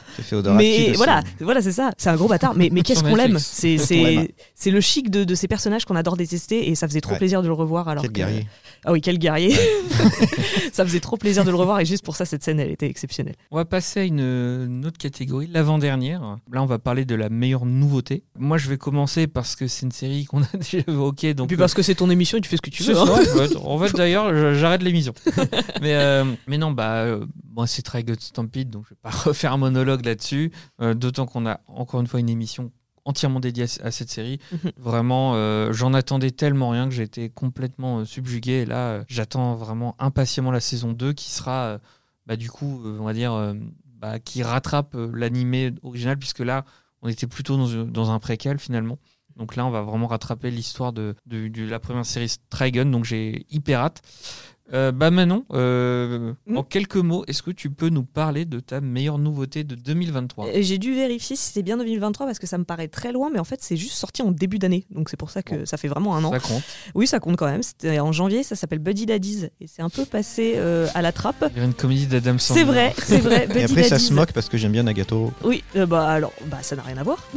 Mais 0.55 0.93
voilà, 0.93 1.21
voilà, 1.39 1.61
c'est 1.61 1.71
ça. 1.71 1.91
C'est 1.97 2.09
un 2.09 2.15
gros 2.15 2.27
bâtard. 2.27 2.53
Mais, 2.55 2.69
mais 2.71 2.81
qu'est-ce 2.81 3.03
qu'on 3.03 3.15
l'aime. 3.15 3.37
C'est, 3.39 3.77
c'est, 3.77 4.71
le 4.71 4.81
chic 4.81 5.09
de, 5.09 5.23
de 5.23 5.35
ces 5.35 5.47
personnages 5.47 5.85
qu'on 5.85 5.95
adore 5.95 6.17
détester 6.17 6.69
et 6.69 6.75
ça 6.75 6.87
faisait 6.87 7.01
trop 7.01 7.13
Ouais. 7.13 7.19
plaisir 7.19 7.43
de 7.43 7.47
le 7.47 7.53
revoir. 7.53 7.89
Alors 7.89 8.01
Quel 8.01 8.11
que- 8.11 8.17
guerrier. 8.17 8.47
Ah 8.85 8.91
oui, 8.91 9.01
quel 9.01 9.19
guerrier 9.19 9.53
Ça 10.73 10.83
faisait 10.85 10.99
trop 10.99 11.17
plaisir 11.17 11.43
de 11.45 11.49
le 11.51 11.55
revoir 11.55 11.79
et 11.79 11.85
juste 11.85 12.03
pour 12.03 12.15
ça, 12.15 12.25
cette 12.25 12.43
scène, 12.43 12.59
elle 12.59 12.71
était 12.71 12.87
exceptionnelle. 12.87 13.35
On 13.51 13.57
va 13.57 13.65
passer 13.65 13.99
à 13.99 14.03
une, 14.03 14.19
une 14.19 14.85
autre 14.85 14.97
catégorie, 14.97 15.47
l'avant-dernière. 15.47 16.37
Là, 16.51 16.63
on 16.63 16.65
va 16.65 16.79
parler 16.79 17.05
de 17.05 17.13
la 17.15 17.29
meilleure 17.29 17.65
nouveauté. 17.65 18.23
Moi, 18.37 18.57
je 18.57 18.69
vais 18.69 18.77
commencer 18.77 19.27
parce 19.27 19.55
que 19.55 19.67
c'est 19.67 19.85
une 19.85 19.91
série 19.91 20.25
qu'on 20.25 20.41
a 20.41 20.47
déjà 20.57 20.83
Donc, 21.33 21.45
Et 21.45 21.47
puis 21.47 21.57
parce 21.57 21.73
que 21.73 21.81
c'est 21.81 21.95
ton 21.95 22.09
émission 22.09 22.37
et 22.37 22.41
tu 22.41 22.49
fais 22.49 22.57
ce 22.57 22.61
que 22.61 22.69
tu 22.69 22.83
veux. 22.83 22.95
hein. 22.97 23.05
ça, 23.05 23.59
en 23.63 23.77
fait, 23.79 23.95
d'ailleurs, 23.95 24.53
j'arrête 24.55 24.83
l'émission. 24.83 25.13
mais, 25.81 25.95
euh, 25.95 26.25
mais 26.47 26.57
non, 26.57 26.71
bah, 26.71 27.03
euh, 27.03 27.25
moi, 27.55 27.67
c'est 27.67 27.81
Trigon 27.81 28.15
Stampede, 28.19 28.69
donc 28.69 28.85
je 28.85 28.91
vais 28.91 28.99
pas 29.01 29.09
refaire 29.25 29.53
un 29.53 29.57
monologue 29.57 30.05
là-dessus. 30.05 30.51
Euh, 30.81 30.93
D'autant 30.93 31.25
qu'on 31.25 31.45
a 31.45 31.59
encore 31.67 32.01
une 32.01 32.07
fois 32.07 32.19
une 32.19 32.29
émission 32.29 32.71
entièrement 33.05 33.39
dédiée 33.41 33.65
à, 33.81 33.87
à 33.87 33.91
cette 33.91 34.09
série. 34.09 34.39
Mhm. 34.51 34.71
Vraiment, 34.77 35.33
euh, 35.35 35.73
j'en 35.73 35.93
attendais 35.93 36.31
tellement 36.31 36.69
rien 36.69 36.87
que 36.87 36.93
j'étais 36.95 37.29
complètement 37.29 37.99
euh, 37.99 38.05
subjugué. 38.05 38.51
Et 38.61 38.65
là, 38.65 38.89
euh, 38.91 39.03
j'attends 39.07 39.55
vraiment 39.55 39.95
impatiemment 39.99 40.51
la 40.51 40.61
saison 40.61 40.93
2 40.93 41.11
qui 41.13 41.29
sera, 41.31 41.63
euh, 41.65 41.77
bah, 42.25 42.37
du 42.37 42.49
coup, 42.49 42.81
euh, 42.85 42.97
on 43.01 43.03
va 43.03 43.13
dire, 43.13 43.33
euh, 43.33 43.53
bah, 43.99 44.19
qui 44.19 44.41
rattrape 44.43 44.95
euh, 44.95 45.11
l'animé 45.13 45.73
original, 45.83 46.17
puisque 46.17 46.39
là, 46.39 46.63
on 47.01 47.09
était 47.09 47.27
plutôt 47.27 47.57
dans, 47.57 47.83
dans 47.83 48.11
un 48.11 48.19
préquel 48.19 48.57
finalement. 48.59 48.97
Donc 49.37 49.55
là, 49.55 49.65
on 49.65 49.71
va 49.71 49.81
vraiment 49.81 50.07
rattraper 50.07 50.51
l'histoire 50.51 50.93
de, 50.93 51.15
la 51.29 51.79
première 51.79 52.05
série 52.05 52.33
Trigun. 52.49 52.85
Donc 52.85 53.05
j'ai 53.05 53.45
hyper 53.49 53.79
hâte. 53.81 54.01
Euh, 54.71 54.93
bah 54.93 55.11
Manon, 55.11 55.43
euh, 55.53 56.33
Mm. 56.47 56.57
en 56.57 56.63
quelques 56.63 56.95
mots, 56.95 57.25
est-ce 57.27 57.43
que 57.43 57.51
tu 57.51 57.69
peux 57.69 57.89
nous 57.89 58.03
parler 58.03 58.45
de 58.45 58.59
ta 58.61 58.79
meilleure 58.79 59.17
nouveauté 59.17 59.65
de 59.65 59.75
2023 59.75 60.47
Euh, 60.47 60.51
J'ai 60.61 60.77
dû 60.77 60.93
vérifier 60.95 61.35
si 61.35 61.47
c'était 61.47 61.63
bien 61.63 61.75
2023 61.77 62.25
parce 62.25 62.39
que 62.39 62.47
ça 62.47 62.57
me 62.57 62.63
paraît 62.63 62.87
très 62.87 63.11
loin, 63.11 63.29
mais 63.31 63.39
en 63.39 63.43
fait 63.43 63.59
c'est 63.61 63.75
juste 63.75 63.95
sorti 63.95 64.21
en 64.21 64.31
début 64.31 64.59
d'année, 64.59 64.85
donc 64.89 65.09
c'est 65.09 65.17
pour 65.17 65.31
ça 65.31 65.43
que 65.43 65.55
Bon. 65.55 65.65
ça 65.65 65.75
fait 65.77 65.89
vraiment 65.89 66.15
un 66.15 66.23
an. 66.23 66.31
Ça 66.31 66.39
compte. 66.39 66.63
Oui, 66.95 67.07
ça 67.07 67.19
compte 67.19 67.35
quand 67.35 67.45
même. 67.45 67.61
C'était 67.61 67.99
en 67.99 68.13
janvier, 68.13 68.41
ça 68.43 68.55
s'appelle 68.55 68.79
Buddy 68.79 69.05
Daddies 69.05 69.47
et 69.59 69.67
c'est 69.67 69.81
un 69.81 69.89
peu 69.89 70.05
passé 70.05 70.53
euh, 70.55 70.87
à 70.95 71.01
la 71.01 71.11
trappe. 71.11 71.43
Il 71.53 71.57
y 71.59 71.61
a 71.61 71.65
une 71.65 71.73
comédie 71.73 72.07
d'Adam 72.07 72.37
Sandler. 72.37 72.61
C'est 72.61 72.65
vrai, 72.65 72.93
c'est 72.97 73.17
vrai. 73.19 73.47
Buddy 73.47 73.59
Et 73.59 73.63
après, 73.65 73.83
ça 73.83 73.99
se 73.99 74.13
moque 74.13 74.31
parce 74.31 74.47
que 74.47 74.57
j'aime 74.57 74.71
bien 74.71 74.83
Nagato. 74.83 75.33
Oui, 75.43 75.61
euh, 75.75 75.85
bah 75.85 76.07
alors, 76.07 76.31
bah 76.47 76.59
ça 76.61 76.77
n'a 76.77 76.83
rien 76.83 76.97
à 76.97 77.03
voir. 77.03 77.17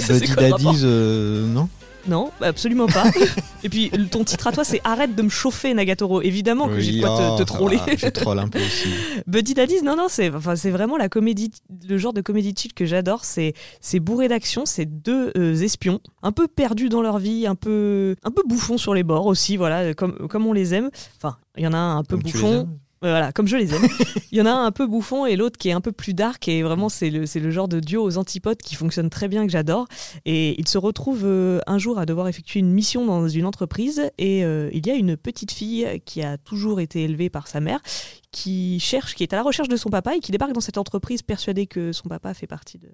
C'est 0.00 0.18
Buddy 0.20 0.34
Daddies, 0.34 0.80
euh, 0.82 1.46
non? 1.46 1.68
Non, 2.08 2.30
bah, 2.40 2.48
absolument 2.48 2.86
pas. 2.86 3.04
et 3.64 3.68
puis 3.68 3.90
ton 4.10 4.24
titre 4.24 4.46
à 4.46 4.52
toi, 4.52 4.64
c'est 4.64 4.80
Arrête 4.84 5.14
de 5.14 5.22
me 5.22 5.28
chauffer, 5.28 5.74
Nagatoro. 5.74 6.22
Évidemment 6.22 6.68
que 6.68 6.78
j'ai 6.80 6.92
de 6.92 6.96
Oui, 6.96 7.02
quoi 7.02 7.16
te- 7.16 7.22
oh, 7.22 7.34
te, 7.34 7.38
ça 7.38 7.44
troller. 7.44 7.76
va, 7.76 7.86
Je 7.96 8.06
troll 8.08 8.38
un 8.38 8.48
peu 8.48 8.58
aussi. 8.60 8.88
Buddy 9.26 9.54
Daddies, 9.54 9.82
non, 9.82 9.96
non, 9.96 10.06
c'est 10.08 10.32
enfin, 10.34 10.54
vraiment 10.54 10.96
la 10.96 11.08
comédie, 11.08 11.50
le 11.88 11.98
genre 11.98 12.12
de 12.12 12.20
comédie 12.20 12.54
chill 12.56 12.72
que 12.74 12.86
j'adore. 12.86 13.24
C'est 13.24 13.54
c'est 13.80 14.00
bourré 14.00 14.28
d'action, 14.28 14.66
c'est 14.66 14.86
deux 14.86 15.32
euh, 15.36 15.54
espions, 15.54 16.00
un 16.22 16.32
peu 16.32 16.46
perdus 16.48 16.88
dans 16.88 17.02
leur 17.02 17.18
vie, 17.18 17.46
un 17.46 17.54
peu, 17.54 18.16
un 18.22 18.30
peu 18.30 18.42
bouffons 18.46 18.78
sur 18.78 18.94
les 18.94 19.02
bords 19.02 19.26
aussi, 19.26 19.56
voilà, 19.56 19.94
comme, 19.94 20.28
comme 20.28 20.46
on 20.46 20.52
les 20.52 20.74
aime. 20.74 20.90
Enfin, 21.16 21.36
il 21.56 21.64
y 21.64 21.66
en 21.66 21.72
a 21.72 21.76
un 21.78 21.96
un 21.98 22.02
peu 22.04 22.16
Comme 22.16 22.22
bouffon. 22.30 22.68
Voilà, 23.10 23.32
comme 23.32 23.46
je 23.46 23.56
les 23.56 23.74
aime. 23.74 23.86
Il 24.32 24.38
y 24.38 24.42
en 24.42 24.46
a 24.46 24.50
un 24.50 24.66
un 24.66 24.72
peu 24.72 24.86
bouffon 24.86 25.26
et 25.26 25.36
l'autre 25.36 25.56
qui 25.58 25.68
est 25.68 25.72
un 25.72 25.80
peu 25.80 25.92
plus 25.92 26.12
dark 26.12 26.48
et 26.48 26.62
vraiment 26.62 26.88
c'est 26.88 27.08
le, 27.08 27.24
c'est 27.24 27.40
le 27.40 27.50
genre 27.50 27.68
de 27.68 27.78
duo 27.78 28.02
aux 28.02 28.18
antipodes 28.18 28.58
qui 28.58 28.74
fonctionne 28.74 29.10
très 29.10 29.28
bien 29.28 29.46
que 29.46 29.52
j'adore. 29.52 29.86
Et 30.24 30.60
ils 30.60 30.68
se 30.68 30.76
retrouvent 30.76 31.24
euh, 31.24 31.60
un 31.66 31.78
jour 31.78 31.98
à 31.98 32.06
devoir 32.06 32.28
effectuer 32.28 32.60
une 32.60 32.72
mission 32.72 33.06
dans 33.06 33.28
une 33.28 33.46
entreprise 33.46 34.10
et 34.18 34.44
euh, 34.44 34.68
il 34.72 34.86
y 34.86 34.90
a 34.90 34.94
une 34.94 35.16
petite 35.16 35.52
fille 35.52 36.02
qui 36.04 36.22
a 36.22 36.36
toujours 36.36 36.80
été 36.80 37.04
élevée 37.04 37.30
par 37.30 37.46
sa 37.46 37.60
mère 37.60 37.80
qui 38.32 38.80
cherche, 38.80 39.14
qui 39.14 39.22
est 39.22 39.32
à 39.32 39.36
la 39.36 39.42
recherche 39.42 39.68
de 39.68 39.76
son 39.76 39.88
papa 39.88 40.16
et 40.16 40.20
qui 40.20 40.32
débarque 40.32 40.52
dans 40.52 40.60
cette 40.60 40.78
entreprise 40.78 41.22
persuadée 41.22 41.66
que 41.66 41.92
son 41.92 42.08
papa 42.08 42.34
fait 42.34 42.46
partie 42.46 42.78
de 42.78 42.88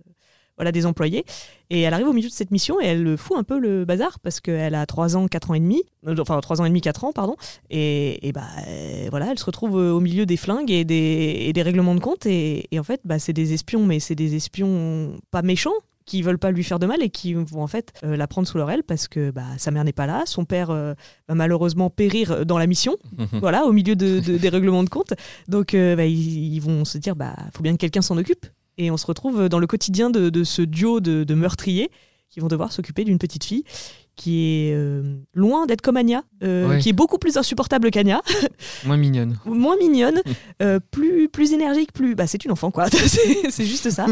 voilà 0.56 0.72
des 0.72 0.86
employés. 0.86 1.24
Et 1.70 1.80
elle 1.82 1.94
arrive 1.94 2.08
au 2.08 2.12
milieu 2.12 2.28
de 2.28 2.32
cette 2.34 2.50
mission 2.50 2.80
et 2.80 2.84
elle 2.84 3.16
fout 3.16 3.36
un 3.38 3.42
peu 3.42 3.58
le 3.58 3.84
bazar 3.84 4.18
parce 4.20 4.40
qu'elle 4.40 4.74
a 4.74 4.84
3 4.86 5.16
ans 5.16 5.26
4 5.26 5.50
ans 5.50 5.54
et 5.54 5.60
demi 5.60 5.82
euh, 6.06 6.14
enfin 6.20 6.38
3 6.40 6.60
ans 6.60 6.64
et 6.64 6.68
demi 6.68 6.80
4 6.82 7.04
ans 7.04 7.12
pardon. 7.12 7.36
Et, 7.70 8.26
et 8.28 8.32
bah 8.32 8.42
euh, 8.68 9.06
voilà 9.10 9.30
elle 9.30 9.38
se 9.38 9.44
retrouve 9.46 9.78
euh, 9.78 9.92
au 9.92 10.00
milieu 10.00 10.26
des 10.26 10.36
flingues 10.36 10.70
et 10.70 10.84
des, 10.84 11.36
et 11.46 11.52
des 11.52 11.62
règlements 11.62 11.94
de 11.94 12.00
compte. 12.00 12.26
Et, 12.26 12.66
et 12.70 12.78
en 12.78 12.84
fait 12.84 13.00
bah, 13.04 13.18
c'est 13.18 13.32
des 13.32 13.52
espions 13.54 13.86
mais 13.86 14.00
c'est 14.00 14.14
des 14.14 14.34
espions 14.34 15.16
pas 15.30 15.42
méchants 15.42 15.72
qui 16.04 16.20
veulent 16.20 16.36
pas 16.38 16.50
lui 16.50 16.64
faire 16.64 16.80
de 16.80 16.86
mal 16.86 17.00
et 17.00 17.10
qui 17.10 17.32
vont 17.32 17.62
en 17.62 17.68
fait 17.68 17.92
euh, 18.04 18.16
la 18.16 18.26
prendre 18.26 18.46
sous 18.48 18.58
leur 18.58 18.68
aile 18.72 18.82
parce 18.82 19.06
que 19.06 19.30
bah, 19.30 19.44
sa 19.56 19.70
mère 19.70 19.84
n'est 19.84 19.92
pas 19.92 20.06
là, 20.06 20.24
son 20.26 20.44
père 20.44 20.70
euh, 20.70 20.94
va 21.28 21.34
malheureusement 21.36 21.90
périr 21.90 22.44
dans 22.44 22.58
la 22.58 22.66
mission, 22.66 22.96
voilà, 23.40 23.64
au 23.66 23.72
milieu 23.72 23.94
de, 23.94 24.18
de- 24.18 24.36
des 24.36 24.48
règlements 24.48 24.82
de 24.82 24.88
compte. 24.90 25.14
Donc 25.48 25.74
euh, 25.74 25.94
bah, 25.94 26.04
ils, 26.04 26.54
ils 26.54 26.60
vont 26.60 26.84
se 26.84 26.98
dire 26.98 27.14
bah 27.14 27.36
faut 27.54 27.62
bien 27.62 27.72
que 27.72 27.78
quelqu'un 27.78 28.02
s'en 28.02 28.18
occupe 28.18 28.46
et 28.82 28.90
on 28.90 28.96
se 28.96 29.06
retrouve 29.06 29.48
dans 29.48 29.58
le 29.58 29.66
quotidien 29.66 30.10
de, 30.10 30.44
ce 30.44 30.62
duo 30.62 31.00
de 31.00 31.34
meurtriers 31.34 31.90
qui 32.32 32.40
vont 32.40 32.48
devoir 32.48 32.72
s'occuper 32.72 33.04
d'une 33.04 33.18
petite 33.18 33.44
fille 33.44 33.64
qui 34.14 34.68
est 34.68 34.74
euh, 34.74 35.16
loin 35.34 35.66
d'être 35.66 35.80
comme 35.80 35.96
Anya, 35.96 36.22
euh, 36.42 36.68
Ouais. 36.68 36.78
qui 36.78 36.90
est 36.90 36.92
beaucoup 36.92 37.18
plus 37.18 37.36
insupportable 37.36 37.90
qu'Anya, 37.90 38.20
Moins 38.84 38.96
mignonne. 38.96 39.38
moins 39.46 39.76
mignonne, 39.78 40.20
euh, 40.62 40.78
plus, 40.90 41.28
plus 41.28 41.52
énergique, 41.52 41.92
plus. 41.92 42.14
Bah, 42.14 42.26
c'est 42.26 42.44
une 42.44 42.52
enfant, 42.52 42.70
quoi. 42.70 42.86
c'est 42.90 43.50
c'est 43.50 43.64
juste 43.64 43.90
ça. 43.90 44.06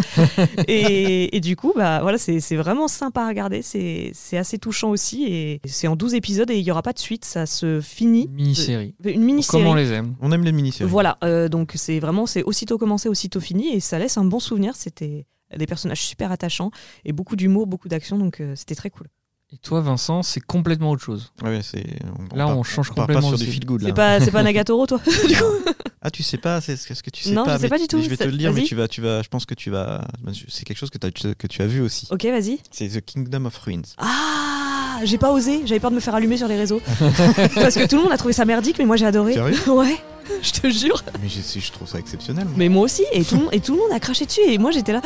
et, 0.69 1.37
et 1.37 1.41
du 1.41 1.57
coup, 1.57 1.73
bah, 1.77 2.01
voilà, 2.03 2.19
c'est 2.19 2.41
c'est 2.41 2.57
vraiment 2.57 2.89
sympa 2.89 3.23
à 3.23 3.29
regarder. 3.29 3.63
C'est 3.63 4.11
c'est 4.15 4.37
assez 4.39 4.59
touchant 4.59 4.91
aussi. 4.91 5.25
Et 5.25 5.61
c'est 5.67 5.87
en 5.89 5.97
12 5.97 6.15
épisodes 6.15 6.51
et 6.51 6.57
il 6.59 6.65
n'y 6.65 6.71
aura 6.71 6.83
pas 6.83 6.93
de 6.93 6.99
suite. 6.99 7.25
Ça 7.25 7.47
se 7.47 7.81
finit. 7.81 8.25
Une 8.27 8.35
mini-série. 8.35 8.95
Une 9.05 9.23
mini-série. 9.25 9.63
Comme 9.63 9.71
on 9.71 9.75
les 9.75 9.93
aime. 9.93 10.15
On 10.21 10.33
aime 10.33 10.45
les 10.45 10.53
mini-séries. 10.53 10.89
Voilà, 10.91 11.19
euh, 11.25 11.49
donc 11.49 11.73
c'est 11.77 11.99
vraiment, 12.01 12.27
c'est 12.27 12.43
aussitôt 12.43 12.79
commencé, 12.79 13.09
aussitôt 13.09 13.41
fini, 13.41 13.69
et 13.75 13.81
ça 13.81 13.99
laisse 13.99 14.17
un 14.17 14.25
bon 14.25 14.41
souvenir. 14.41 14.75
C'était 14.77 15.27
des 15.57 15.67
personnages 15.67 16.03
super 16.03 16.31
attachants 16.33 16.71
et 17.05 17.13
beaucoup 17.13 17.35
d'humour, 17.37 17.67
beaucoup 17.67 17.89
d'action, 17.89 18.19
donc 18.19 18.41
euh, 18.41 18.55
c'était 18.57 18.75
très 18.77 18.89
cool. 18.91 19.09
Et 19.53 19.57
toi, 19.57 19.81
Vincent, 19.81 20.23
c'est 20.23 20.41
complètement 20.41 20.91
autre 20.93 21.03
chose. 21.03 21.33
Ouais, 21.43 21.61
c'est. 21.63 21.85
On, 22.19 22.37
Là, 22.37 22.47
part- 22.47 22.59
on 22.59 22.63
change 22.63 22.89
part 22.89 22.95
pas 22.95 23.03
complètement 23.15 23.29
sur 23.31 23.39
du 23.39 23.45
aussi. 23.45 23.53
feel 23.53 23.65
good 23.67 23.83
là. 23.83 23.89
C'est 23.89 23.95
pas, 23.95 24.21
c'est 24.21 24.31
pas 24.31 24.43
Nagatoro, 24.45 24.87
toi 24.87 24.99
du 25.29 25.35
coup 25.37 25.45
Ah, 26.03 26.11
tu 26.11 26.23
sais 26.23 26.39
pas, 26.39 26.63
c'est 26.63 26.77
ce 26.77 27.03
que 27.03 27.11
tu 27.11 27.25
sais 27.25 27.33
Non, 27.33 27.45
pas. 27.45 27.57
je 27.57 27.57
sais 27.59 27.63
mais 27.65 27.69
pas 27.69 27.79
du 27.79 27.87
tout, 27.87 28.01
Je 28.01 28.09
vais 28.09 28.17
te 28.17 28.23
c'est- 28.23 28.31
le 28.31 28.37
dire, 28.39 28.53
mais 28.53 28.61
vas-y. 28.61 28.69
tu 28.69 28.75
vas, 28.75 28.89
tu 28.89 29.03
vas, 29.03 29.21
je 29.23 29.29
pense 29.29 29.45
que 29.45 29.53
tu 29.55 29.69
vas. 29.71 30.07
C'est 30.49 30.65
quelque 30.65 30.79
chose 30.79 30.89
que 30.89 31.47
tu 31.47 31.63
as 31.63 31.67
vu 31.67 31.81
aussi. 31.83 32.07
Ok, 32.11 32.25
vas-y. 32.25 32.59
C'est 32.71 32.89
The 32.89 33.05
Kingdom 33.05 33.45
of 33.45 33.59
Ruins. 33.59 33.83
Ah, 33.99 34.50
j'ai 35.05 35.19
pas 35.19 35.33
osé, 35.33 35.63
j'avais 35.65 35.81
peur 35.81 35.91
de 35.91 35.97
me 35.97 36.01
faire 36.01 36.15
allumer 36.15 36.37
sur 36.37 36.49
les 36.49 36.57
réseaux. 36.57 36.81
Parce 37.55 37.75
que 37.75 37.87
tout 37.87 37.97
le 37.97 38.03
monde 38.03 38.13
a 38.13 38.17
trouvé 38.17 38.33
ça 38.35 38.45
merdique, 38.45 38.79
mais 38.79 38.85
moi 38.87 38.97
j'ai 38.97 39.07
adoré. 39.07 39.35
Sérieux 39.35 39.57
Ouais, 39.73 39.97
je 40.43 40.51
te 40.53 40.71
jure. 40.71 41.03
Mais 41.23 41.29
je, 41.29 41.59
je 41.61 41.73
trouve 41.73 41.89
ça 41.89 41.99
exceptionnel. 41.99 42.45
moi. 42.45 42.55
Mais 42.57 42.69
moi 42.69 42.85
aussi, 42.85 43.03
et 43.13 43.25
tout, 43.25 43.37
le 43.37 43.41
monde- 43.43 43.51
et 43.55 43.61
tout 43.61 43.73
le 43.75 43.79
monde 43.79 43.93
a 43.93 44.01
craché 44.01 44.27
dessus, 44.27 44.43
et 44.47 44.59
moi 44.59 44.71
j'étais 44.71 44.93
là. 44.93 45.03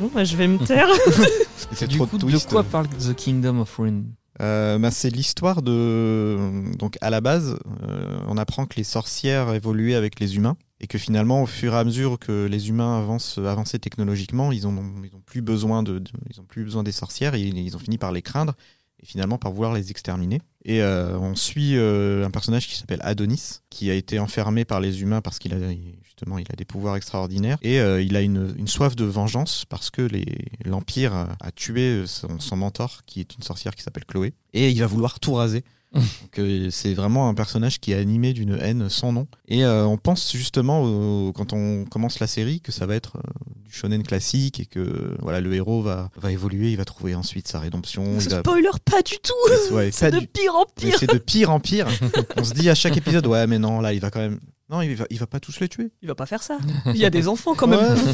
Bon, 0.00 0.10
bah, 0.14 0.24
je 0.24 0.34
vais 0.36 0.48
me 0.48 0.58
taire. 0.58 0.88
C'est 1.72 1.86
Du 1.88 1.96
trop 1.98 2.06
coup, 2.06 2.16
de 2.18 2.24
de 2.24 2.30
twist. 2.30 2.48
quoi 2.48 2.62
parle 2.62 2.88
The 2.88 3.14
Kingdom 3.14 3.60
of 3.60 3.76
Ruin? 3.76 4.02
Euh, 4.40 4.78
bah, 4.78 4.90
c'est 4.90 5.10
l'histoire 5.10 5.60
de. 5.60 6.38
Donc, 6.78 6.96
à 7.02 7.10
la 7.10 7.20
base, 7.20 7.58
euh, 7.86 8.18
on 8.26 8.38
apprend 8.38 8.64
que 8.64 8.76
les 8.76 8.84
sorcières 8.84 9.52
évoluaient 9.52 9.94
avec 9.96 10.18
les 10.18 10.36
humains 10.36 10.56
et 10.80 10.86
que 10.86 10.96
finalement, 10.96 11.42
au 11.42 11.46
fur 11.46 11.74
et 11.74 11.76
à 11.76 11.84
mesure 11.84 12.18
que 12.18 12.46
les 12.50 12.70
humains 12.70 12.98
avancent, 12.98 13.36
avançaient 13.36 13.78
technologiquement, 13.78 14.50
ils 14.52 14.66
ont, 14.66 14.74
ils 15.04 15.14
ont 15.14 15.20
plus 15.26 15.42
besoin 15.42 15.82
de, 15.82 15.98
de- 15.98 16.10
ils 16.32 16.40
ont 16.40 16.44
plus 16.44 16.64
besoin 16.64 16.82
des 16.82 16.92
sorcières. 16.92 17.34
Et 17.34 17.40
ils 17.40 17.76
ont 17.76 17.80
fini 17.80 17.98
par 17.98 18.12
les 18.12 18.22
craindre 18.22 18.54
et 19.02 19.06
finalement 19.06 19.38
par 19.38 19.52
vouloir 19.52 19.72
les 19.72 19.90
exterminer. 19.90 20.40
Et 20.64 20.82
euh, 20.82 21.18
on 21.18 21.34
suit 21.34 21.76
euh, 21.76 22.26
un 22.26 22.30
personnage 22.30 22.68
qui 22.68 22.74
s'appelle 22.76 23.00
Adonis, 23.02 23.60
qui 23.70 23.90
a 23.90 23.94
été 23.94 24.18
enfermé 24.18 24.64
par 24.64 24.80
les 24.80 25.02
humains 25.02 25.22
parce 25.22 25.38
qu'il 25.38 25.54
a 25.54 25.56
justement 26.02 26.36
des 26.36 26.64
pouvoirs 26.64 26.96
extraordinaires. 26.96 27.58
Et 27.62 27.80
euh, 27.80 28.02
il 28.02 28.16
a 28.16 28.20
une, 28.20 28.66
soif 28.66 28.94
de 28.94 29.04
vengeance 29.04 29.64
parce 29.64 29.90
que 29.90 30.08
l'empire 30.64 31.14
a, 31.40 31.52
tué 31.52 32.04
son, 32.06 32.56
mentor 32.56 33.02
qui 33.06 33.20
est 33.20 33.34
une 33.34 33.42
sorcière 33.42 33.74
qui 33.74 33.82
s'appelle 33.82 34.04
Chloé. 34.04 34.34
Et 34.52 34.70
il 34.70 34.80
va 34.80 34.86
vouloir 34.86 35.18
tout 35.18 35.34
raser 35.34 35.64
c'est 36.70 36.94
vraiment 36.94 37.28
un 37.28 37.34
personnage 37.34 37.80
qui 37.80 37.92
est 37.92 37.96
animé 37.96 38.32
d'une 38.32 38.56
haine 38.60 38.88
sans 38.88 39.12
nom. 39.12 39.26
Et 39.48 39.64
euh, 39.64 39.84
on 39.84 39.96
pense 39.96 40.32
justement, 40.32 40.82
au- 40.82 41.32
quand 41.32 41.52
on 41.52 41.84
commence 41.84 42.20
la 42.20 42.26
série, 42.26 42.60
que 42.60 42.72
ça 42.72 42.86
va 42.86 42.94
être 42.94 43.16
euh, 43.16 43.20
du 43.64 43.72
shonen 43.72 44.02
classique 44.02 44.60
et 44.60 44.66
que 44.66 45.16
voilà, 45.20 45.40
le 45.40 45.52
héros 45.54 45.82
va, 45.82 46.10
va 46.16 46.30
évoluer, 46.32 46.70
il 46.70 46.76
va 46.76 46.84
trouver 46.84 47.14
ensuite 47.14 47.48
sa 47.48 47.58
rédemption. 47.60 48.04
va- 48.30 48.40
Spoiler, 48.40 48.70
pas 48.84 49.02
du 49.02 49.14
tout 49.22 49.32
C'est 49.92 50.10
de 50.12 50.18
du- 50.20 50.26
pire 50.28 50.54
en 50.54 50.64
pire 50.74 50.98
c'est 50.98 51.12
de 51.12 51.18
pire 51.18 51.50
en 51.50 51.60
pire. 51.60 51.86
on 52.36 52.44
se 52.44 52.54
dit 52.54 52.68
à 52.70 52.74
chaque 52.74 52.96
épisode, 52.96 53.26
ouais, 53.26 53.46
mais 53.46 53.58
non, 53.58 53.80
là, 53.80 53.92
il 53.92 54.00
va 54.00 54.10
quand 54.10 54.20
même. 54.20 54.38
Non, 54.70 54.82
il 54.82 54.94
va, 54.94 55.04
il 55.10 55.18
va 55.18 55.26
pas 55.26 55.40
tous 55.40 55.58
les 55.58 55.68
tuer. 55.68 55.90
Il 56.00 56.06
va 56.08 56.14
pas 56.14 56.26
faire 56.26 56.42
ça. 56.44 56.58
Il 56.86 56.96
y 56.96 57.04
a 57.04 57.10
des 57.10 57.26
enfants 57.26 57.54
quand 57.56 57.66
même. 57.66 57.80
Ouais. 57.80 58.12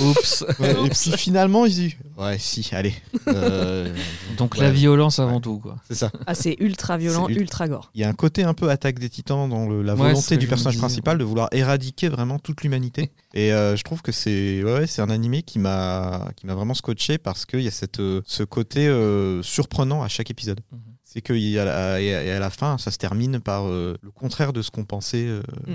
Oups. 0.02 0.44
Ouais, 0.58 0.72
et 0.86 0.88
puis 0.90 1.12
finalement, 1.16 1.66
il 1.66 1.72
se 1.72 1.80
dit, 1.80 1.96
ouais, 2.16 2.36
si, 2.38 2.68
allez. 2.72 2.94
Euh, 3.28 3.94
Donc 4.36 4.54
ouais. 4.54 4.62
la 4.62 4.70
violence 4.70 5.18
avant 5.20 5.40
tout, 5.40 5.58
quoi. 5.58 5.76
C'est 5.88 5.94
ça. 5.94 6.10
Ah, 6.26 6.34
c'est 6.34 6.56
ultra 6.60 6.96
violent, 6.96 7.28
ultra 7.28 7.68
gore. 7.68 7.90
Il 7.94 8.00
y 8.00 8.04
a 8.04 8.08
un 8.08 8.12
côté 8.14 8.42
un 8.44 8.54
peu 8.54 8.70
attaque 8.70 8.98
des 8.98 9.08
titans 9.08 9.48
dans 9.48 9.68
le- 9.68 9.82
la 9.82 9.94
volonté 9.94 10.36
du 10.36 10.46
personnage 10.48 10.78
principal 10.78 11.16
de 11.18 11.24
vouloir 11.24 11.48
éradiquer 11.52 12.08
vraiment 12.08 12.38
toute 12.38 12.62
l'humanité. 12.62 13.10
Et 13.34 13.52
euh, 13.52 13.76
je 13.76 13.82
trouve 13.84 14.02
que 14.02 14.10
c'est 14.12 14.62
ouais, 14.64 14.86
c'est 14.86 15.02
un 15.02 15.10
animé 15.10 15.42
qui 15.42 15.58
m'a 15.58 16.28
qui 16.36 16.46
m'a 16.46 16.54
vraiment 16.54 16.74
scotché 16.74 17.18
parce 17.18 17.46
qu'il 17.46 17.60
y 17.60 17.68
a 17.68 17.70
cette, 17.70 18.00
euh, 18.00 18.20
ce 18.26 18.42
côté 18.42 18.88
euh, 18.88 19.42
surprenant 19.42 20.02
à 20.02 20.08
chaque 20.08 20.30
épisode. 20.30 20.60
Mhm. 20.72 20.80
C'est 21.10 21.22
que 21.22 21.32
y 21.32 21.58
a- 21.58 22.00
et 22.02 22.14
à, 22.32 22.36
à 22.36 22.38
la 22.38 22.50
fin, 22.50 22.76
ça 22.76 22.90
se 22.90 22.98
termine 22.98 23.40
par 23.40 23.66
euh, 23.66 23.96
le 24.02 24.10
contraire 24.10 24.52
de 24.52 24.60
ce 24.62 24.70
qu'on 24.70 24.84
pensait. 24.84 25.26
euh, 25.26 25.42
Mm. 25.66 25.74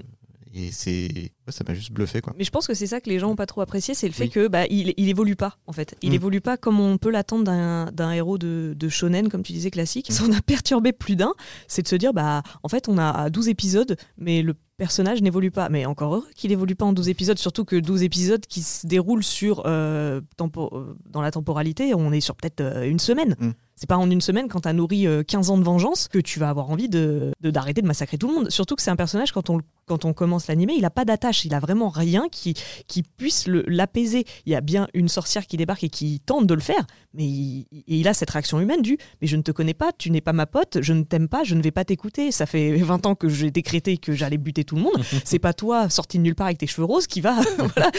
Et 0.56 0.70
c'est 0.72 1.08
ouais, 1.48 1.52
ça 1.52 1.63
m'a 1.68 1.74
juste 1.74 1.92
bluffé 1.92 2.22
quoi. 2.22 2.32
Mais 2.38 2.44
je 2.44 2.52
pense 2.52 2.68
que 2.68 2.75
c'est 2.75 2.86
ça 2.86 3.02
que 3.02 3.10
les 3.10 3.18
gens 3.18 3.32
ont 3.32 3.36
pas 3.36 3.48
trop 3.48 3.62
apprécié, 3.62 3.96
c'est 3.96 4.06
le 4.06 4.13
fait 4.13 4.25
Oui. 4.25 4.30
que 4.30 4.48
bah, 4.48 4.68
il, 4.70 4.94
il 4.98 5.10
évolue 5.10 5.36
pas 5.36 5.58
en 5.66 5.74
fait. 5.74 5.96
Il 6.04 6.12
Mm. 6.12 6.13
évolue 6.13 6.42
pas 6.42 6.58
comme 6.58 6.80
on 6.80 7.00
peut 7.00 7.10
l'attendre 7.10 7.44
d'un 7.44 7.86
d'un 7.92 8.12
héros 8.12 8.38
de, 8.38 8.75
de 8.78 8.88
shonen, 8.90 9.30
comme 9.30 9.42
tu 9.42 9.52
disais 9.52 9.72
classique. 9.72 10.12
Ça 10.12 10.24
en 10.25 10.32
a 10.32 10.42
perturbé 10.44 10.92
plus 10.94 11.16
d'un, 11.16 11.34
c'est 11.68 11.82
de 11.82 11.88
se 11.88 11.96
dire 11.96 12.13
bah 12.13 12.44
en 12.62 12.68
fait 12.70 12.88
on 12.88 13.00
a 13.00 13.32
12 13.32 13.48
épisodes, 13.50 13.98
mais 14.20 14.44
le 14.44 14.54
personnage 14.77 15.22
n'évolue 15.22 15.51
pas. 15.51 15.70
Mais 15.70 15.86
encore 15.86 16.15
heureux 16.15 16.27
qu'il 16.36 16.51
évolue 16.51 16.75
pas 16.75 16.86
en 16.86 16.94
12 16.94 17.10
épisodes, 17.10 17.38
surtout 17.39 17.65
que 17.65 17.75
12 17.75 18.03
épisodes 18.03 18.46
qui 18.46 18.62
se 18.62 18.86
déroulent 18.88 19.24
sur 19.24 19.63
euh, 19.65 20.22
tempo- 20.38 20.70
euh, 20.74 20.96
dans 21.10 21.22
la 21.22 21.32
temporalité, 21.32 21.94
on 21.96 22.12
est 22.12 22.22
sur 22.22 22.36
peut-être 22.36 22.62
euh, 22.62 22.89
une 22.89 23.00
semaine. 23.00 23.36
Mm. 23.39 23.51
C'est 23.75 23.89
pas 23.89 23.98
en 23.98 24.10
une 24.10 24.22
semaine 24.22 24.48
quand 24.50 24.62
t'as 24.62 24.74
nourri 24.74 25.08
euh, 25.08 25.24
15 25.24 25.50
ans 25.50 25.58
de 25.58 25.63
vengeance 25.63 26.08
que 26.08 26.20
tu 26.20 26.39
vas 26.39 26.50
avoir 26.50 26.70
envie 26.70 26.89
de 26.89 27.32
d'arrêter 27.42 27.82
de, 27.82 27.88
massacrer 27.88 28.18
tout 28.20 28.27
le 28.27 28.34
monde. 28.36 28.50
Surtout 28.51 28.75
que 28.75 28.82
c'est 28.84 28.92
un 28.92 28.96
personnage 28.96 29.32
quand 29.32 29.50
on 29.50 29.60
quand 29.86 30.06
on 30.06 30.13
commence 30.13 30.48
l'animé, 30.48 30.75
il 30.77 30.86
a 30.86 30.89
pas 30.89 31.03
d'attache, 31.03 31.44
il 31.44 31.53
a 31.53 31.60
vraiment 31.60 31.89
rien 31.89 32.30
qui 32.32 32.53
qui 32.88 33.01
puisse 33.03 33.48
le- 33.48 33.65
l'apaiser. 33.68 34.25
Il 34.46 34.51
y 34.51 34.56
a 34.56 34.62
bien 34.62 34.88
une 34.94 35.10
sorcière 35.10 35.46
qui 35.48 35.58
débarque 35.58 35.84
et 35.84 35.89
qui 35.89 36.20
tente 36.22 36.46
de 36.48 36.53
le 36.53 36.62
faire, 36.62 36.86
mais 37.15 37.25
il, 37.25 37.65
il 37.88 38.08
a 38.08 38.13
cette 38.13 38.30
réaction 38.30 38.60
humaine 38.62 38.82
du 38.84 38.98
mais 39.22 39.27
je 39.27 39.36
ne 39.36 39.42
te 39.42 39.51
connais 39.51 39.74
pas, 39.74 39.92
tu 39.98 40.12
n'es 40.12 40.22
pas 40.22 40.34
ma 40.34 40.46
pote, 40.46 40.77
je 40.82 40.94
ne 40.94 41.01
t'aime 41.03 41.27
pas, 41.27 41.44
je 41.44 41.56
ne 41.56 41.62
vais 41.62 41.72
pas 41.72 41.84
t'écouter. 41.84 42.32
Ça 42.32 42.46
fait 42.46 42.75
20 42.77 43.06
ans 43.08 43.15
que 43.15 43.27
j'ai 43.27 43.50
décrété 43.51 43.98
que 43.98 44.13
j'allais 44.13 44.38
buter 44.38 44.62
tout 44.63 44.75
le 44.75 44.82
monde. 44.82 45.03
C'est 45.25 45.39
pas 45.39 45.53
toi 45.53 45.89
sorti 45.89 46.17
de 46.17 46.24
nulle 46.24 46.36
part 46.36 46.48
avec 46.48 46.58
tes 46.58 46.67
cheveux 46.67 46.86
roses 46.86 47.08
qui 47.08 47.22
va 47.22 47.36
voilà, 47.58 47.91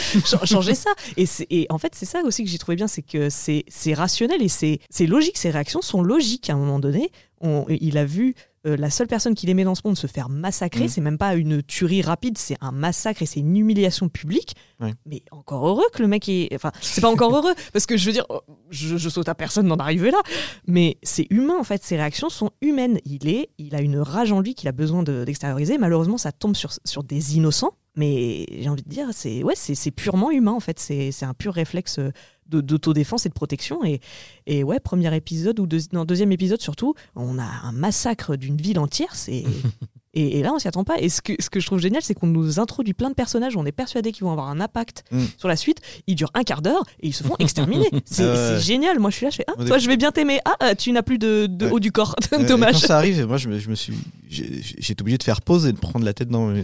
changer 0.44 0.74
ça. 0.74 0.90
Et, 1.16 1.26
et 1.50 1.66
en 1.70 1.78
fait, 1.78 1.94
c'est 1.94 2.06
ça 2.06 2.22
aussi 2.24 2.44
que 2.44 2.50
j'ai 2.50 2.58
trouvé 2.58 2.76
bien, 2.76 2.88
c'est 2.88 3.02
que 3.02 3.30
c'est 3.30 3.64
c'est 3.68 3.94
rationnel 3.94 4.42
et 4.42 4.48
c'est 4.48 4.80
c'est 4.90 5.06
logique. 5.06 5.38
Ses 5.38 5.50
réactions 5.50 5.82
sont 5.82 6.02
logiques 6.02 6.50
à 6.50 6.54
un 6.54 6.56
moment 6.56 6.78
donné. 6.78 7.10
On- 7.40 7.66
il 7.68 7.98
a 7.98 8.04
vu 8.04 8.34
euh, 8.66 8.76
la 8.76 8.90
seule 8.90 9.06
personne 9.06 9.34
qu'il 9.34 9.50
aimait 9.50 9.64
dans 9.64 9.74
ce 9.74 9.82
monde 9.84 9.96
se 9.96 10.06
faire 10.06 10.28
massacrer. 10.28 10.84
Mm. 10.84 10.88
C'est 10.88 11.00
même 11.00 11.18
pas 11.18 11.34
une 11.34 11.62
tuerie 11.62 12.02
rapide, 12.02 12.38
c'est 12.38 12.56
un 12.60 12.72
massacre 12.72 13.22
et 13.22 13.26
c'est 13.26 13.40
une 13.40 13.56
humiliation 13.56 14.08
publique. 14.08 14.54
Ouais. 14.80 14.92
Mais 15.06 15.22
encore 15.30 15.66
heureux 15.66 15.84
que 15.92 16.02
le 16.02 16.08
mec 16.08 16.28
est. 16.28 16.48
Enfin, 16.54 16.72
c'est 16.80 17.00
pas 17.00 17.10
encore 17.10 17.34
heureux 17.36 17.54
parce 17.72 17.86
que 17.86 17.96
je 17.96 18.06
veux 18.06 18.12
dire, 18.12 18.26
je, 18.70 18.96
je 18.96 19.08
saute 19.08 19.28
à 19.28 19.34
personne 19.34 19.68
d'en 19.68 19.76
arriver 19.76 20.10
là. 20.10 20.20
Mais 20.66 20.98
c'est 21.02 21.26
humain 21.30 21.56
en 21.58 21.64
fait. 21.64 21.82
Ses 21.82 21.96
réactions 21.96 22.28
sont 22.28 22.50
humaines. 22.60 22.98
Il 23.04 23.28
est, 23.28 23.50
il 23.58 23.74
a 23.74 23.80
une 23.80 23.98
rage 23.98 24.32
en 24.32 24.40
lui 24.40 24.54
qu'il 24.54 24.68
a 24.68 24.72
besoin 24.72 25.02
de- 25.02 25.24
d'extérioriser. 25.24 25.78
Malheureusement, 25.78 26.18
ça 26.18 26.32
tombe 26.32 26.56
sur, 26.56 26.70
sur 26.84 27.04
des 27.04 27.36
innocents. 27.36 27.72
Mais 27.96 28.46
j'ai 28.50 28.68
envie 28.68 28.82
de 28.82 28.88
dire, 28.88 29.08
c'est 29.12 29.44
ouais, 29.44 29.54
c'est 29.54 29.90
purement 29.92 30.30
humain 30.32 30.52
en 30.52 30.60
fait. 30.60 30.78
C'est 30.80 31.22
un 31.24 31.34
pur 31.34 31.54
réflexe 31.54 32.00
euh, 32.00 32.10
d'autodéfense 32.46 33.26
et 33.26 33.28
de 33.28 33.34
protection. 33.34 33.84
Et, 33.84 34.00
et 34.46 34.64
ouais, 34.64 34.80
premier 34.80 35.14
épisode 35.14 35.58
ou 35.60 35.66
deuxième 35.66 36.32
épisode 36.32 36.60
surtout, 36.60 36.94
on 37.16 37.38
a 37.38 37.44
un 37.44 37.72
massacre 37.72 38.36
d'une 38.36 38.56
ville 38.56 38.78
entière. 38.78 39.14
C'est 39.14 39.44
et, 40.14 40.38
et 40.38 40.42
là, 40.42 40.52
on 40.54 40.58
s'y 40.58 40.68
attend 40.68 40.84
pas. 40.84 40.98
Et 41.00 41.08
ce 41.08 41.20
que, 41.22 41.32
ce 41.38 41.50
que 41.50 41.60
je 41.60 41.66
trouve 41.66 41.80
génial, 41.80 42.02
c'est 42.02 42.14
qu'on 42.14 42.26
nous 42.26 42.58
introduit 42.60 42.94
plein 42.94 43.10
de 43.10 43.14
personnages. 43.14 43.56
On 43.56 43.66
est 43.66 43.72
persuadé 43.72 44.12
qu'ils 44.12 44.24
vont 44.24 44.32
avoir 44.32 44.48
un 44.48 44.60
impact 44.60 45.04
Mm. 45.10 45.24
sur 45.38 45.48
la 45.48 45.56
suite. 45.56 45.78
Ils 46.06 46.14
durent 46.14 46.30
un 46.34 46.42
quart 46.44 46.62
d'heure 46.62 46.82
et 47.00 47.08
ils 47.08 47.12
se 47.14 47.22
font 47.24 47.36
exterminer. 47.38 47.88
C'est 48.04 48.60
génial. 48.60 48.98
Moi, 48.98 49.10
je 49.10 49.16
suis 49.16 49.26
là, 49.26 49.30
je 49.30 49.36
fais 49.36 49.44
ah, 49.48 49.64
toi, 49.66 49.78
je 49.78 49.88
vais 49.88 49.96
bien 49.96 50.12
t'aimer. 50.12 50.40
Ah, 50.44 50.56
euh, 50.62 50.74
tu 50.74 50.92
n'as 50.92 51.02
plus 51.02 51.18
de, 51.18 51.46
de 51.46 51.66
Ouais. 51.66 51.72
haut 51.72 51.80
du 51.80 51.92
corps. 51.92 52.14
Dommage. 52.48 52.72
Quand 52.80 52.86
ça 52.86 52.96
arrive, 52.98 53.26
moi 53.26 53.36
je 53.36 53.48
me, 53.48 53.58
je 53.58 53.68
me 53.68 53.74
suis, 53.74 53.94
j'ai 54.28 54.92
été 54.92 55.00
obligé 55.02 55.18
de 55.18 55.22
faire 55.22 55.40
pause 55.42 55.66
et 55.66 55.72
de 55.72 55.78
prendre 55.78 56.04
la 56.04 56.12
tête 56.14 56.28
dans, 56.28 56.50
la 56.50 56.60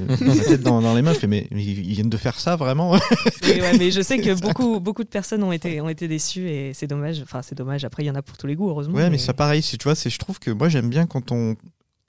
tête 0.46 0.62
dans, 0.62 0.81
dans 0.81 0.94
les 0.94 1.03
mains. 1.03 1.12
Je 1.12 1.18
fais 1.18 1.27
mais, 1.27 1.46
mais 1.51 1.62
ils 1.64 1.75
viennent 1.92 2.11
de 2.11 2.16
faire 2.16 2.38
ça 2.40 2.57
vraiment 2.57 2.92
Mais, 3.42 3.61
ouais, 3.61 3.79
mais 3.79 3.90
je 3.90 4.01
sais 4.01 4.18
que 4.18 4.38
beaucoup, 4.40 4.81
beaucoup 4.81 5.05
de 5.05 5.09
personnes 5.09 5.42
ont 5.42 5.53
été, 5.53 5.81
ont 5.81 5.88
été 5.88 6.09
déçues 6.09 6.48
et 6.48 6.72
c'est 6.75 6.87
dommage. 6.87 7.20
Enfin, 7.22 7.42
c'est 7.42 7.55
dommage. 7.57 7.85
Après, 7.85 8.03
il 8.03 8.07
y 8.07 8.11
en 8.11 8.14
a 8.14 8.22
pour 8.22 8.37
tous 8.37 8.46
les 8.46 8.55
goûts, 8.57 8.68
heureusement. 8.70 8.94
Ouais, 8.96 9.11
mais 9.11 9.18
ça 9.18 9.35
pareil, 9.35 9.62
tu 9.62 9.77
vois, 9.83 9.94
c'est 9.94 10.11
je 10.11 10.18
trouve 10.18 10.38
que 10.38 10.51
moi 10.51 10.68
j'aime 10.68 10.88
bien 10.88 11.07
quand 11.07 11.33
on 11.33 11.57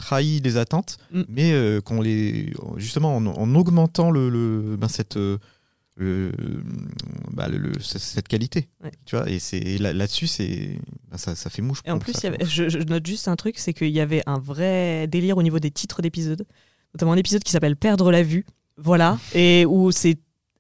trahit 0.01 0.43
les 0.43 0.57
attentes, 0.57 0.97
Mm. 1.13 1.21
mais 1.29 1.51
euh, 1.53 1.79
qu'on 1.81 2.01
les 2.01 2.53
justement 2.77 3.15
en, 3.15 3.25
en 3.25 3.55
augmentant 3.55 4.11
le, 4.11 4.29
le- 4.29 4.75
ben, 4.77 4.87
cette 4.87 5.15
euh, 5.17 5.37
le- 5.97 6.31
bah, 7.31 7.47
le- 7.47 7.79
cette 7.79 8.27
qualité, 8.27 8.67
Ouais. 8.83 8.91
tu 9.05 9.15
vois, 9.15 9.29
et 9.29 9.39
c'est 9.39 9.77
là- 9.77 9.93
là-dessus 9.93 10.27
c'est 10.27 10.77
ben, 11.09 11.17
ça, 11.17 11.35
ça 11.35 11.49
fait 11.49 11.61
mouche. 11.61 11.79
Et 11.85 11.91
en 11.91 11.99
plus, 11.99 12.13
y 12.23 12.27
avait- 12.27 12.43
je, 12.45 12.69
je 12.69 12.79
note 12.79 13.05
juste 13.05 13.27
un 13.27 13.35
truc, 13.35 13.59
c'est 13.59 13.73
qu'il 13.73 13.89
y 13.89 13.99
avait 13.99 14.23
un 14.25 14.39
vrai 14.39 15.07
délire 15.07 15.37
au 15.37 15.43
niveau 15.43 15.59
des 15.59 15.71
titres 15.71 16.01
d'épisodes, 16.01 16.45
notamment 16.93 17.11
un 17.13 17.17
épisode 17.17 17.43
qui 17.43 17.51
s'appelle 17.51 17.75
Perdre 17.75 18.11
la 18.11 18.23
vue, 18.23 18.45
voilà, 18.77 19.19
et 19.35 19.65
où 19.65 19.91
c'est 19.91 20.17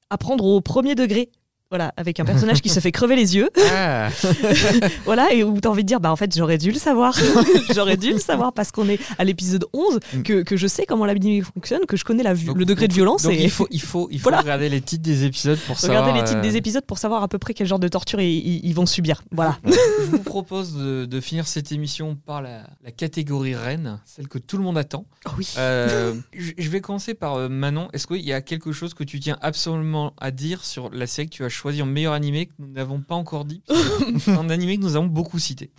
apprendre 0.09 0.45
au 0.45 0.61
premier 0.61 0.95
degré. 0.95 1.29
Voilà, 1.71 1.93
avec 1.95 2.19
un 2.19 2.25
personnage 2.25 2.61
qui 2.61 2.67
se 2.67 2.81
fait 2.81 2.91
crever 2.91 3.15
les 3.15 3.35
yeux, 3.37 3.49
Ah, 3.73 4.09
voilà, 5.05 5.31
et 5.33 5.43
où 5.43 5.57
t'as 5.59 5.69
envie 5.69 5.83
de 5.83 5.87
dire, 5.87 6.01
bah 6.01 6.11
en 6.11 6.15
fait, 6.17 6.35
j'aurais 6.35 6.57
dû 6.57 6.71
le 6.71 6.77
savoir, 6.77 7.17
j'aurais 7.73 7.95
dû 7.95 8.11
le 8.11 8.19
savoir 8.19 8.51
parce 8.51 8.71
qu'on 8.71 8.89
est 8.89 8.99
à 9.17 9.23
l'épisode 9.23 9.65
11, 9.73 9.99
Mm. 10.13 10.23
que, 10.23 10.41
que 10.43 10.57
je 10.57 10.67
sais 10.67 10.85
comment 10.85 11.05
la 11.05 11.15
dynamique 11.15 11.45
fonctionne, 11.45 11.85
que 11.87 11.95
je 11.95 12.03
connais 12.03 12.23
la 12.23 12.33
vue, 12.33 12.47
donc- 12.47 12.57
le 12.57 12.65
degré 12.65 12.87
de 12.89 12.93
violence. 12.93 13.23
donc 13.23 13.33
et 13.33 13.43
il 13.43 13.49
faut, 13.49 13.67
il 13.71 13.81
faut, 13.81 14.09
il 14.11 14.19
faut 14.19 14.23
Voilà. 14.23 14.39
regarder 14.41 14.67
les 14.67 14.81
titres 14.81 15.03
des 15.03 15.23
épisodes 15.23 15.57
pour 15.59 15.77
Regardez 15.77 15.97
savoir. 16.09 16.15
les 16.17 16.23
titres 16.25 16.39
euh, 16.39 16.41
des 16.41 16.57
épisodes 16.57 16.83
pour 16.85 16.97
savoir 16.97 17.23
à 17.23 17.27
peu 17.29 17.37
près 17.37 17.53
quel 17.53 17.67
genre 17.67 17.79
de 17.79 17.87
torture 17.87 18.19
ils, 18.19 18.73
vont 18.73 18.85
subir. 18.85 19.23
Voilà. 19.31 19.57
Je 19.65 20.05
vous 20.07 20.19
propose 20.19 20.73
de, 20.75 21.05
de 21.05 21.21
finir 21.21 21.47
cette 21.47 21.71
émission 21.71 22.15
par 22.25 22.41
la, 22.41 22.63
la 22.83 22.91
catégorie 22.91 23.55
reine, 23.55 23.99
celle 24.05 24.27
que 24.27 24.39
tout 24.39 24.57
le 24.57 24.63
monde 24.63 24.77
attend. 24.77 25.05
Oh 25.25 25.29
oui. 25.37 25.47
Euh, 25.57 26.13
je 26.33 26.69
vais 26.69 26.81
commencer 26.81 27.13
par 27.13 27.35
euh, 27.35 27.47
Manon. 27.47 27.87
Est-ce 27.93 28.07
qu'il 28.07 28.21
y 28.21 28.33
a 28.33 28.41
quelque 28.41 28.71
chose 28.73 28.93
que 28.93 29.03
tu 29.05 29.19
tiens 29.19 29.37
absolument 29.41 30.13
à 30.19 30.31
dire 30.31 30.65
sur 30.65 30.89
la 30.91 31.07
série 31.07 31.29
que 31.29 31.35
tu 31.35 31.45
as 31.45 31.49
choisi 31.49 31.60
en 31.81 31.85
meilleur 31.85 32.13
animé 32.13 32.45
que 32.47 32.53
nous 32.59 32.67
n'avons 32.67 33.01
pas 33.01 33.15
encore 33.15 33.45
dit 33.45 33.61
un 34.27 34.49
animé 34.49 34.77
que 34.77 34.81
nous 34.83 34.95
avons 34.95 35.05
beaucoup 35.07 35.39
cité. 35.39 35.71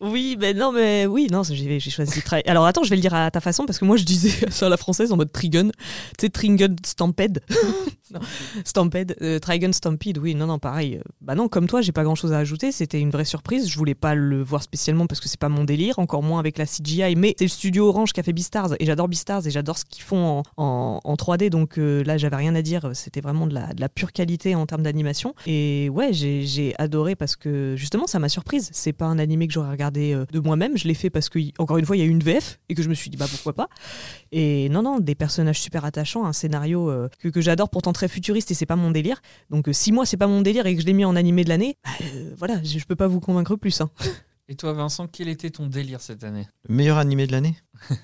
Oui, 0.00 0.36
mais 0.40 0.54
non, 0.54 0.72
mais 0.72 1.06
oui, 1.06 1.28
non, 1.30 1.42
j'ai 1.42 1.78
choisi. 1.80 2.22
Alors 2.46 2.66
attends, 2.66 2.82
je 2.84 2.90
vais 2.90 2.96
le 2.96 3.02
dire 3.02 3.14
à 3.14 3.30
ta 3.30 3.40
façon 3.40 3.66
parce 3.66 3.78
que 3.78 3.84
moi 3.84 3.96
je 3.96 4.04
disais 4.04 4.30
ça 4.50 4.66
à 4.66 4.68
la 4.68 4.76
française 4.76 5.12
en 5.12 5.16
mode 5.16 5.32
Trigun. 5.32 5.68
Tu 6.18 6.26
sais, 6.26 6.28
Trigun 6.30 6.76
Stampede. 6.84 7.40
non, 8.14 8.20
Stampede, 8.64 9.16
euh, 9.22 9.38
Trigun 9.38 9.72
Stampede, 9.72 10.18
oui, 10.18 10.34
non, 10.34 10.46
non, 10.46 10.58
pareil. 10.58 11.00
Bah 11.20 11.34
non, 11.34 11.48
comme 11.48 11.66
toi, 11.66 11.80
j'ai 11.82 11.92
pas 11.92 12.04
grand 12.04 12.14
chose 12.14 12.32
à 12.32 12.38
ajouter. 12.38 12.72
C'était 12.72 13.00
une 13.00 13.10
vraie 13.10 13.24
surprise. 13.24 13.68
Je 13.68 13.76
voulais 13.76 13.94
pas 13.94 14.14
le 14.14 14.42
voir 14.42 14.62
spécialement 14.62 15.06
parce 15.06 15.20
que 15.20 15.28
c'est 15.28 15.40
pas 15.40 15.48
mon 15.48 15.64
délire, 15.64 15.98
encore 15.98 16.22
moins 16.22 16.38
avec 16.40 16.58
la 16.58 16.66
CGI. 16.66 17.14
Mais 17.16 17.34
c'est 17.38 17.44
le 17.44 17.50
studio 17.50 17.88
Orange 17.88 18.12
qui 18.12 18.20
a 18.20 18.22
fait 18.22 18.32
Beastars 18.32 18.74
et 18.78 18.86
j'adore 18.86 19.08
Beastars 19.08 19.46
et 19.46 19.50
j'adore 19.50 19.78
ce 19.78 19.84
qu'ils 19.84 20.02
font 20.04 20.42
en, 20.56 20.62
en- 20.62 21.00
en 21.02 21.14
3D. 21.14 21.50
Donc 21.50 21.78
euh, 21.78 22.02
là, 22.04 22.16
j'avais 22.16 22.36
rien 22.36 22.54
à 22.54 22.62
dire. 22.62 22.90
C'était 22.94 23.20
vraiment 23.20 23.46
de 23.46 23.54
la, 23.54 23.72
de 23.74 23.80
la 23.80 23.88
pure 23.88 24.12
qualité 24.12 24.54
en 24.54 24.66
termes 24.66 24.82
d'animation. 24.82 25.15
Et 25.46 25.88
ouais, 25.90 26.12
j'ai 26.12 26.74
adoré 26.78 27.16
parce 27.16 27.36
que 27.36 27.74
justement, 27.76 28.06
ça 28.06 28.18
m'a 28.18 28.28
surprise. 28.28 28.68
C'est 28.72 28.92
pas 28.92 29.06
un 29.06 29.18
animé 29.18 29.46
que 29.46 29.52
j'aurais 29.54 29.70
regardé 29.70 30.12
euh, 30.12 30.24
de 30.32 30.40
moi-même. 30.40 30.76
Je 30.76 30.86
l'ai 30.88 30.94
fait 30.94 31.10
parce 31.10 31.28
que, 31.28 31.38
encore 31.58 31.78
une 31.78 31.84
fois, 31.86 31.96
il 31.96 32.00
y 32.00 32.02
a 32.02 32.06
eu 32.06 32.10
une 32.10 32.22
VF 32.22 32.58
et 32.68 32.74
que 32.74 32.82
je 32.82 32.88
me 32.88 32.94
suis 32.94 33.10
dit, 33.10 33.16
bah 33.16 33.26
pourquoi 33.30 33.52
pas. 33.54 33.68
Et 34.32 34.68
non, 34.68 34.82
non, 34.82 34.98
des 35.00 35.14
personnages 35.14 35.60
super 35.60 35.84
attachants, 35.84 36.24
un 36.26 36.32
scénario 36.32 36.90
euh, 36.90 37.08
que, 37.18 37.28
que 37.28 37.40
j'adore, 37.40 37.70
pourtant 37.70 37.92
très 37.92 38.08
futuriste 38.08 38.50
et 38.50 38.54
c'est 38.54 38.66
pas 38.66 38.76
mon 38.76 38.90
délire. 38.90 39.20
Donc 39.50 39.68
euh, 39.68 39.72
si 39.72 39.92
moi, 39.92 40.06
c'est 40.06 40.16
pas 40.16 40.26
mon 40.26 40.42
délire 40.42 40.66
et 40.66 40.74
que 40.74 40.80
je 40.80 40.86
l'ai 40.86 40.92
mis 40.92 41.04
en 41.04 41.16
animé 41.16 41.44
de 41.44 41.48
l'année, 41.48 41.76
bah, 41.84 41.90
euh, 42.14 42.34
voilà, 42.36 42.62
je, 42.62 42.78
je 42.78 42.84
peux 42.84 42.96
pas 42.96 43.06
vous 43.08 43.20
convaincre 43.20 43.56
plus. 43.56 43.80
hein. 43.80 43.90
Et 44.48 44.54
toi, 44.54 44.72
Vincent, 44.72 45.08
quel 45.08 45.28
était 45.28 45.50
ton 45.50 45.66
délire 45.66 46.00
cette 46.00 46.22
année? 46.22 46.46
Le 46.68 46.74
meilleur 46.76 46.98
animé 46.98 47.26
de 47.26 47.32
l'année? 47.32 47.56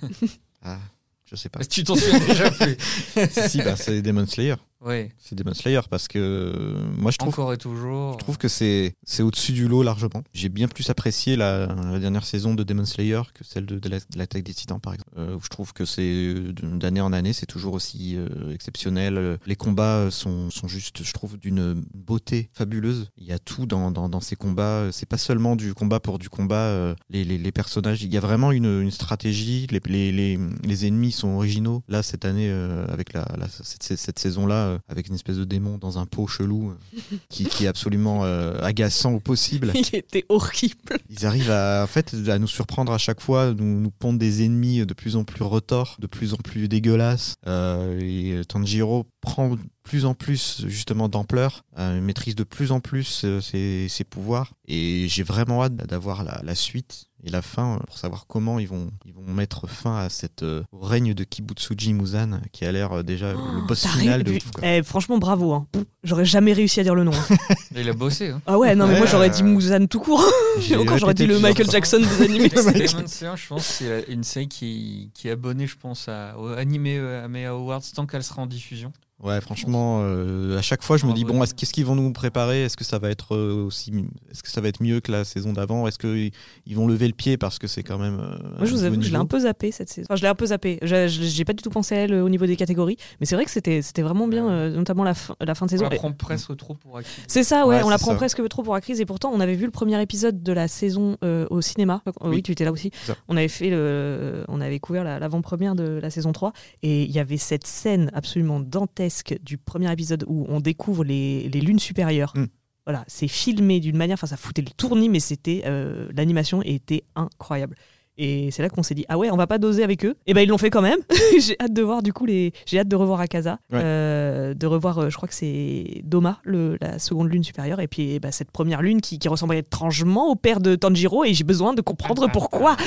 Ah, 0.64 0.78
je 1.24 1.34
sais 1.34 1.48
pas. 1.48 1.64
Tu 1.64 1.82
t'en 1.82 1.96
souviens 1.96 2.20
déjà 2.20 2.48
plus. 2.52 2.76
si, 3.30 3.48
si, 3.50 3.58
bah, 3.62 3.74
c'est 3.74 4.00
Demon 4.00 4.26
Slayer. 4.26 4.54
Ouais. 4.84 5.12
c'est 5.18 5.34
Demon 5.36 5.54
Slayer 5.54 5.80
parce 5.88 6.08
que 6.08 6.18
euh, 6.18 6.82
moi 6.98 7.10
je 7.10 7.18
trouve 7.18 7.28
Encore 7.34 7.52
et 7.52 7.56
toujours. 7.58 8.14
Je 8.14 8.18
trouve 8.18 8.36
que 8.38 8.48
c'est 8.48 8.94
c'est 9.04 9.22
au-dessus 9.22 9.52
du 9.52 9.68
lot 9.68 9.82
largement. 9.82 10.22
J'ai 10.34 10.48
bien 10.48 10.66
plus 10.68 10.90
apprécié 10.90 11.36
la, 11.36 11.66
la 11.66 11.98
dernière 11.98 12.24
saison 12.24 12.54
de 12.54 12.62
Demon 12.64 12.84
Slayer 12.84 13.22
que 13.34 13.44
celle 13.44 13.66
de, 13.66 13.78
de 13.78 13.88
la- 13.88 13.98
de 14.00 14.18
l'attaque 14.18 14.42
des 14.42 14.54
Titans 14.54 14.80
par 14.80 14.94
exemple. 14.94 15.10
Euh, 15.18 15.36
je 15.42 15.48
trouve 15.48 15.72
que 15.72 15.84
c'est 15.84 16.02
euh, 16.02 16.52
d'année 16.52 17.00
en 17.00 17.12
année 17.12 17.32
c'est 17.32 17.46
toujours 17.46 17.74
aussi 17.74 18.16
euh, 18.16 18.52
exceptionnel. 18.52 19.16
Euh, 19.18 19.36
Les 19.46 19.56
combats 19.56 20.10
sont, 20.10 20.50
sont 20.50 20.68
juste 20.68 21.02
je 21.04 21.12
trouve 21.12 21.38
d'une 21.38 21.84
beauté 21.94 22.50
fabuleuse. 22.52 23.10
Il 23.16 23.24
y 23.26 23.32
a 23.32 23.38
tout 23.38 23.66
dans, 23.66 23.90
dans, 23.90 24.08
dans 24.08 24.20
ces 24.20 24.36
combats. 24.36 24.88
C'est 24.92 25.08
pas 25.08 25.18
seulement 25.18 25.56
du 25.56 25.74
combat 25.74 26.00
pour 26.00 26.18
du 26.18 26.28
combat. 26.28 26.56
euh, 26.56 26.94
Les, 27.10 27.24
les, 27.24 27.38
les 27.38 27.52
personnages, 27.52 28.02
il 28.02 28.12
y 28.12 28.16
a 28.16 28.20
vraiment 28.20 28.50
une, 28.52 28.80
une 28.82 28.90
stratégie. 28.90 29.66
Les, 29.70 29.80
les, 29.86 30.12
les, 30.12 30.38
les 30.64 30.86
ennemis 30.86 31.12
sont 31.12 31.28
originaux. 31.28 31.82
Là 31.88 32.02
cette 32.02 32.24
année 32.24 32.48
euh, 32.50 32.84
avec 32.88 33.12
la, 33.12 33.26
la- 33.38 33.48
cette, 33.48 33.82
cette 33.98 34.18
saison 34.18 34.46
là 34.46 34.71
avec 34.88 35.08
une 35.08 35.14
espèce 35.14 35.36
de 35.36 35.44
démon 35.44 35.78
dans 35.78 35.98
un 35.98 36.06
pot 36.06 36.26
chelou 36.26 36.70
euh, 36.70 36.98
qui, 37.28 37.44
qui 37.44 37.64
est 37.64 37.68
absolument 37.68 38.24
euh, 38.24 38.58
agaçant 38.62 39.12
au 39.12 39.20
possible. 39.20 39.72
Il 39.74 39.96
était 39.96 40.24
horrible. 40.28 40.98
Ils 41.10 41.26
arrivent 41.26 41.50
à, 41.50 41.82
en 41.84 41.86
fait, 41.86 42.14
à 42.28 42.38
nous 42.38 42.46
surprendre 42.46 42.92
à 42.92 42.98
chaque 42.98 43.20
fois, 43.20 43.52
nous, 43.52 43.80
nous 43.80 43.90
pondre 43.90 44.18
des 44.18 44.44
ennemis 44.44 44.84
de 44.84 44.94
plus 44.94 45.16
en 45.16 45.24
plus 45.24 45.42
retors, 45.42 45.96
de 45.98 46.06
plus 46.06 46.34
en 46.34 46.38
plus 46.38 46.68
dégueulasses. 46.68 47.34
Euh, 47.46 47.98
et 48.00 48.44
Tanjiro 48.46 49.06
prend 49.20 49.50
de 49.50 49.60
plus 49.82 50.04
en 50.04 50.14
plus 50.14 50.64
justement 50.66 51.08
d'ampleur, 51.08 51.64
euh, 51.78 52.00
maîtrise 52.00 52.34
de 52.34 52.44
plus 52.44 52.72
en 52.72 52.80
plus 52.80 53.22
euh, 53.24 53.40
ses, 53.40 53.88
ses 53.88 54.04
pouvoirs. 54.04 54.52
Et 54.66 55.06
j'ai 55.08 55.22
vraiment 55.22 55.62
hâte 55.62 55.74
d'avoir 55.74 56.24
la, 56.24 56.40
la 56.42 56.54
suite 56.54 57.06
et 57.24 57.30
la 57.30 57.42
fin 57.42 57.74
euh, 57.74 57.78
pour 57.86 57.98
savoir 57.98 58.26
comment 58.26 58.58
ils 58.58 58.66
vont, 58.68 58.90
ils 59.04 59.12
vont 59.12 59.22
mettre 59.32 59.66
fin 59.68 59.96
à 59.98 60.08
cette 60.08 60.42
euh, 60.42 60.62
au 60.72 60.80
règne 60.80 61.14
de 61.14 61.24
Kibutsuji 61.24 61.94
Muzan 61.94 62.40
qui 62.52 62.64
a 62.64 62.72
l'air 62.72 62.92
euh, 62.92 63.02
déjà 63.02 63.32
le 63.32 63.66
boss 63.66 63.86
final 63.86 64.24
de 64.24 64.32
quoi. 64.54 64.62
Eh, 64.66 64.82
franchement, 64.82 65.18
bravo. 65.18 65.52
hein. 65.52 65.66
J'aurais 66.04 66.24
jamais 66.24 66.52
réussi 66.52 66.80
à 66.80 66.82
dire 66.82 66.94
le 66.94 67.04
nom. 67.04 67.12
hein. 67.12 67.54
Il 67.76 67.88
a 67.88 67.92
bossé. 67.92 68.28
Hein. 68.30 68.42
Ah 68.46 68.58
ouais, 68.58 68.74
non, 68.74 68.86
mais 68.86 68.94
Ouais, 68.94 68.98
moi 68.98 69.06
j'aurais 69.06 69.28
euh, 69.28 69.32
dit 69.32 69.42
Muzan 69.44 69.86
tout 69.86 70.00
court. 70.00 70.24
Encore, 70.78 70.98
j'aurais 70.98 71.14
dit 71.14 71.26
le 71.26 71.38
Michael 71.38 71.66
fois. 71.66 71.72
Jackson 71.72 71.98
des 72.00 72.24
animés. 72.24 72.50
Je 72.52 73.46
pense 73.48 73.64
c'est 73.64 74.04
une 74.08 74.24
série 74.24 74.48
qui, 74.48 75.10
qui 75.14 75.28
est 75.28 75.32
abonnée, 75.32 75.66
je 75.66 75.76
pense, 75.76 76.08
à, 76.08 76.36
au 76.38 76.48
animé 76.48 76.98
Amea 76.98 77.48
Awards 77.50 77.82
tant 77.94 78.06
qu'elle 78.06 78.22
sera 78.24 78.42
en 78.42 78.46
diffusion. 78.46 78.92
Ouais, 79.22 79.40
franchement, 79.40 80.00
euh, 80.02 80.58
à 80.58 80.62
chaque 80.62 80.82
fois, 80.82 80.96
je 80.96 81.06
me 81.06 81.12
dis 81.12 81.24
bon, 81.24 81.40
est-ce- 81.44 81.54
qu'est-ce 81.54 81.72
qu'ils 81.72 81.84
vont 81.86 81.94
nous 81.94 82.12
préparer? 82.12 82.64
Est-ce 82.64 82.76
que 82.76 82.82
ça 82.82 82.98
va 82.98 83.08
être 83.08 83.36
euh, 83.36 83.64
aussi, 83.66 83.92
est-ce 84.32 84.42
que 84.42 84.50
ça 84.50 84.60
va 84.60 84.66
être 84.66 84.82
mieux 84.82 84.98
que 84.98 85.12
la 85.12 85.24
saison 85.24 85.52
d'avant? 85.52 85.86
Est-ce 85.86 85.98
qu'ils 85.98 86.32
ils 86.66 86.74
vont 86.74 86.88
lever 86.88 87.06
le 87.06 87.12
pied 87.14 87.36
parce 87.36 87.60
que 87.60 87.68
c'est 87.68 87.84
quand 87.84 87.98
même. 87.98 88.18
euh, 88.18 88.36
Moi, 88.58 88.66
je 88.66 88.72
vous 88.72 88.82
avoue, 88.82 88.98
haut 88.98 89.00
je 89.02 89.10
l'ai 89.10 89.16
un 89.16 89.24
peu 89.26 89.38
zappé 89.38 89.70
cette 89.70 89.90
saison. 89.90 90.06
Enfin, 90.10 90.16
je 90.16 90.22
l'ai 90.22 90.28
un 90.28 90.34
peu 90.34 90.46
zappé. 90.46 90.80
Je- 90.82 91.06
je- 91.06 91.22
J'ai 91.22 91.44
pas 91.44 91.52
du 91.52 91.62
tout 91.62 91.70
pensé 91.70 91.94
à 91.94 91.98
elle 91.98 92.14
au 92.14 92.28
niveau 92.28 92.46
des 92.46 92.56
catégories, 92.56 92.96
mais 93.20 93.26
c'est 93.26 93.36
vrai 93.36 93.44
que 93.44 93.52
c'était 93.52 93.80
c'était 93.80 94.02
vraiment 94.02 94.26
bien, 94.26 94.50
euh, 94.50 94.70
notamment 94.74 95.04
la 95.04 95.14
fin, 95.14 95.36
la 95.40 95.54
fin 95.54 95.66
de 95.66 95.70
On 95.70 95.76
saison. 95.76 95.84
la 95.88 95.94
Et- 95.94 95.98
prend 95.98 96.10
presque 96.10 96.56
trop 96.56 96.74
pour 96.74 96.98
acquis. 96.98 97.08
C'est 97.28 97.44
ça, 97.44 97.64
ouais, 97.66 97.76
Ouais, 97.76 97.82
on 97.84 97.90
la 97.90 97.98
prend 97.98 98.10
ça. 98.10 98.16
presque 98.16 98.46
trop 98.48 98.64
pour 98.64 98.74
acquise 98.74 99.00
et 99.00 99.06
pourtant 99.06 99.30
on 99.32 99.38
avait 99.38 99.54
vu 99.54 99.66
le 99.66 99.70
premier 99.70 100.02
épisode 100.02 100.42
de 100.42 100.52
la 100.52 100.66
saison 100.66 101.16
euh, 101.22 101.46
au 101.50 101.60
cinéma. 101.60 102.02
Oui, 102.22 102.28
Oui. 102.36 102.42
tu 102.42 102.50
étais 102.50 102.64
là 102.64 102.72
aussi. 102.72 102.90
On 103.28 103.36
avait 103.36 103.46
fait 103.46 103.70
le, 103.70 104.44
on 104.48 104.60
avait 104.60 104.80
couvert 104.80 105.04
la- 105.04 105.20
l'avant-première 105.20 105.76
de 105.76 106.00
la 106.02 106.10
saison 106.10 106.32
3 106.32 106.52
et 106.82 107.04
il 107.04 107.10
y 107.12 107.20
avait 107.20 107.36
cette 107.36 107.68
scène 107.68 108.10
absolument 108.14 108.58
dantesque 108.58 109.11
du 109.42 109.58
premier 109.58 109.92
épisode 109.92 110.24
où 110.26 110.46
on 110.48 110.60
découvre 110.60 111.04
les, 111.04 111.48
les 111.48 111.60
lunes 111.60 111.78
supérieures. 111.78 112.32
Mm. 112.36 112.46
Voilà, 112.84 113.04
c'est 113.06 113.28
filmé 113.28 113.78
d'une 113.78 113.96
manière, 113.96 114.14
enfin 114.14 114.26
ça 114.26 114.36
foutait 114.36 114.62
le 114.62 114.70
tournis, 114.70 115.08
mais 115.08 115.20
c'était 115.20 115.62
euh, 115.66 116.10
l'animation 116.16 116.62
était 116.62 117.04
incroyable. 117.14 117.76
Et 118.18 118.50
c'est 118.50 118.60
là 118.62 118.68
qu'on 118.68 118.82
s'est 118.82 118.94
dit 118.94 119.06
ah 119.08 119.16
ouais 119.16 119.30
on 119.30 119.36
va 119.36 119.46
pas 119.46 119.56
doser 119.58 119.82
avec 119.82 120.04
eux. 120.04 120.14
Et 120.26 120.34
ben 120.34 120.42
ils 120.42 120.48
l'ont 120.48 120.58
fait 120.58 120.68
quand 120.68 120.82
même. 120.82 120.98
j'ai 121.40 121.56
hâte 121.60 121.72
de 121.72 121.80
voir 121.82 122.02
du 122.02 122.12
coup 122.12 122.26
les, 122.26 122.52
j'ai 122.66 122.78
hâte 122.78 122.88
de 122.88 122.94
revoir 122.96 123.20
Akaza, 123.20 123.58
Ouais. 123.72 123.80
euh, 123.82 124.52
de 124.54 124.66
revoir 124.66 124.98
euh, 124.98 125.08
je 125.10 125.16
crois 125.16 125.28
que 125.28 125.34
c'est 125.34 126.02
Doma 126.04 126.38
le, 126.44 126.76
la 126.82 126.98
seconde 126.98 127.30
lune 127.32 127.42
supérieure 127.42 127.80
et 127.80 127.88
puis 127.88 128.10
eh 128.12 128.20
ben, 128.20 128.30
cette 128.30 128.50
première 128.50 128.82
lune 128.82 129.00
qui, 129.00 129.18
qui 129.18 129.28
ressemblait 129.28 129.60
étrangement 129.60 130.28
au 130.30 130.34
père 130.36 130.60
de 130.60 130.74
Tanjiro 130.74 131.24
et 131.24 131.32
j'ai 131.32 131.44
besoin 131.44 131.72
de 131.72 131.80
comprendre 131.80 132.30
pourquoi. 132.30 132.76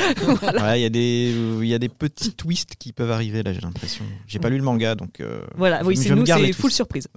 Ouais, 0.61 0.79
il 0.79 0.83
y 0.83 0.85
a 0.85 0.89
des, 0.89 1.33
il 1.61 1.67
y 1.67 1.73
a 1.73 1.79
des 1.79 1.89
petits 1.89 2.33
twists 2.33 2.75
qui 2.75 2.93
peuvent 2.93 3.11
arriver 3.11 3.41
là, 3.41 3.51
j'ai 3.51 3.61
l'impression. 3.61 4.05
J'ai 4.27 4.39
pas 4.39 4.49
lu 4.49 4.57
le 4.57 4.63
manga, 4.63 4.93
donc. 4.95 5.19
euh, 5.21 5.41
Voilà, 5.55 5.83
oui 5.83 5.97
c'est 5.97 6.13
nous 6.13 6.25
c'est 6.25 6.53
full 6.53 6.71
surprise. 6.71 7.07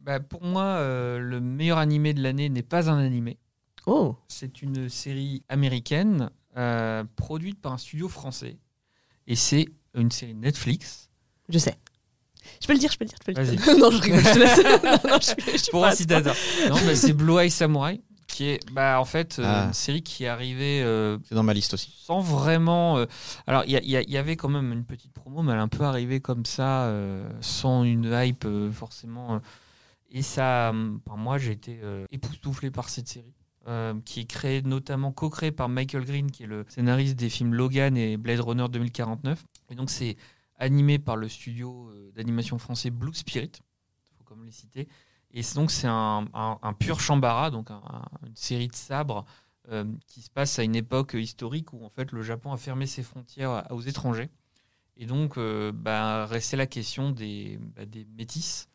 Bah, 0.00 0.20
pour 0.20 0.42
moi, 0.42 0.62
euh, 0.62 1.18
le 1.18 1.40
meilleur 1.40 1.78
animé 1.78 2.14
de 2.14 2.22
l'année 2.22 2.48
n'est 2.48 2.62
pas 2.62 2.90
un 2.90 2.98
animé. 2.98 3.38
Oh 3.86 4.16
C'est 4.28 4.62
une 4.62 4.88
série 4.88 5.42
américaine 5.48 6.30
euh, 6.56 7.04
produite 7.16 7.60
par 7.60 7.72
un 7.72 7.78
studio 7.78 8.08
français. 8.08 8.58
Et 9.26 9.36
c'est 9.36 9.68
une 9.94 10.10
série 10.10 10.34
Netflix. 10.34 11.08
je 11.48 11.58
sais. 11.58 11.76
Je 12.62 12.66
peux 12.66 12.72
le 12.72 12.78
dire, 12.78 12.90
je 12.90 12.96
peux 12.98 13.04
le 13.04 13.08
dire, 13.10 13.18
je 13.20 13.24
peux 13.32 13.40
le 13.40 13.56
dire. 13.56 13.78
non, 13.78 13.90
je 13.90 14.00
rigole, 14.00 14.20
je 14.24 14.32
te 14.32 14.38
laisse. 14.38 14.58
Non, 15.04 15.10
non, 15.10 15.18
je- 15.20 15.52
je 15.52 15.56
suis 15.58 15.70
Pour 15.70 15.84
un 15.84 15.90
hasard. 15.90 16.34
Non, 16.68 16.76
bah, 16.86 16.94
c'est 16.96 17.12
Blue 17.12 17.38
Eye 17.38 17.50
Samurai, 17.50 18.00
qui 18.26 18.44
est 18.46 18.70
bah, 18.72 18.98
en 19.00 19.04
fait 19.04 19.38
euh, 19.38 19.44
Ah. 19.46 19.64
une 19.66 19.72
série 19.74 20.02
qui 20.02 20.24
est 20.24 20.28
arrivée 20.28 20.82
euh, 20.82 21.18
C'est 21.28 21.34
dans 21.34 21.42
ma 21.42 21.52
liste 21.52 21.74
aussi. 21.74 21.92
sans 22.02 22.20
vraiment. 22.20 22.96
euh, 22.98 23.06
alors, 23.46 23.64
il 23.66 23.72
y, 23.86 24.16
avait 24.16 24.36
quand 24.36 24.48
même 24.48 24.72
une 24.72 24.84
petite 24.84 25.12
promo, 25.12 25.42
mais 25.42 25.52
elle 25.52 25.58
est 25.58 25.62
un 25.62 25.68
peu 25.68 25.84
arrivée 25.84 26.20
comme 26.20 26.46
ça, 26.46 26.84
euh, 26.86 27.28
sans 27.40 27.84
une 27.84 28.10
hype 28.12 28.44
euh, 28.46 28.70
forcément. 28.72 29.34
euh, 29.34 29.38
et 30.10 30.22
ça, 30.22 30.70
euh, 30.70 30.96
enfin, 31.06 31.16
moi, 31.20 31.38
j'ai 31.38 31.52
été 31.52 31.78
euh, 31.84 32.04
époustouflé 32.10 32.70
par 32.70 32.88
cette 32.88 33.06
série. 33.08 33.34
Euh, 33.68 33.94
qui 34.04 34.20
est 34.20 34.24
créée 34.24 34.62
notamment 34.62 35.12
co-créée 35.12 35.52
par 35.52 35.68
Michael 35.68 36.04
Green 36.04 36.30
qui 36.30 36.44
est 36.44 36.46
le 36.46 36.64
scénariste 36.68 37.16
des 37.16 37.28
films 37.28 37.54
Logan 37.54 37.96
et 37.96 38.16
Blade 38.16 38.40
Runner 38.40 38.66
2049 38.70 39.44
et 39.70 39.74
donc 39.74 39.90
c'est 39.90 40.16
animé 40.56 40.98
par 40.98 41.16
le 41.16 41.28
studio 41.28 41.90
euh, 41.90 42.10
d'animation 42.12 42.58
français 42.58 42.90
Blue 42.90 43.14
Spirit. 43.14 43.52
Il 44.20 44.24
faut 44.26 44.34
même 44.34 44.44
les 44.46 44.50
citer. 44.52 44.88
Et 45.32 45.42
donc 45.54 45.70
c'est 45.70 45.86
un, 45.88 46.26
pur 46.78 47.00
chambara 47.00 47.50
donc 47.50 47.70
un- 47.70 47.82
un- 47.86 48.26
une 48.26 48.36
série 48.36 48.68
de 48.68 48.74
sabres 48.74 49.24
euh, 49.70 49.84
qui 50.06 50.22
se 50.22 50.30
passe 50.30 50.58
à 50.58 50.64
une 50.64 50.74
époque 50.74 51.14
historique 51.14 51.72
où 51.72 51.84
en 51.84 51.90
fait 51.90 52.12
le 52.12 52.22
Japon 52.22 52.52
a 52.52 52.56
fermé 52.56 52.86
ses 52.86 53.02
frontières 53.02 53.66
aux 53.70 53.82
étrangers. 53.82 54.30
Et 54.96 55.06
donc, 55.06 55.38
euh, 55.38 55.72
bah, 55.72 56.26
restait 56.26 56.56
la 56.58 56.66
question 56.66 57.10
des, 57.10 57.58
bah, 57.76 57.86
des 57.86 58.04
métis 58.16 58.68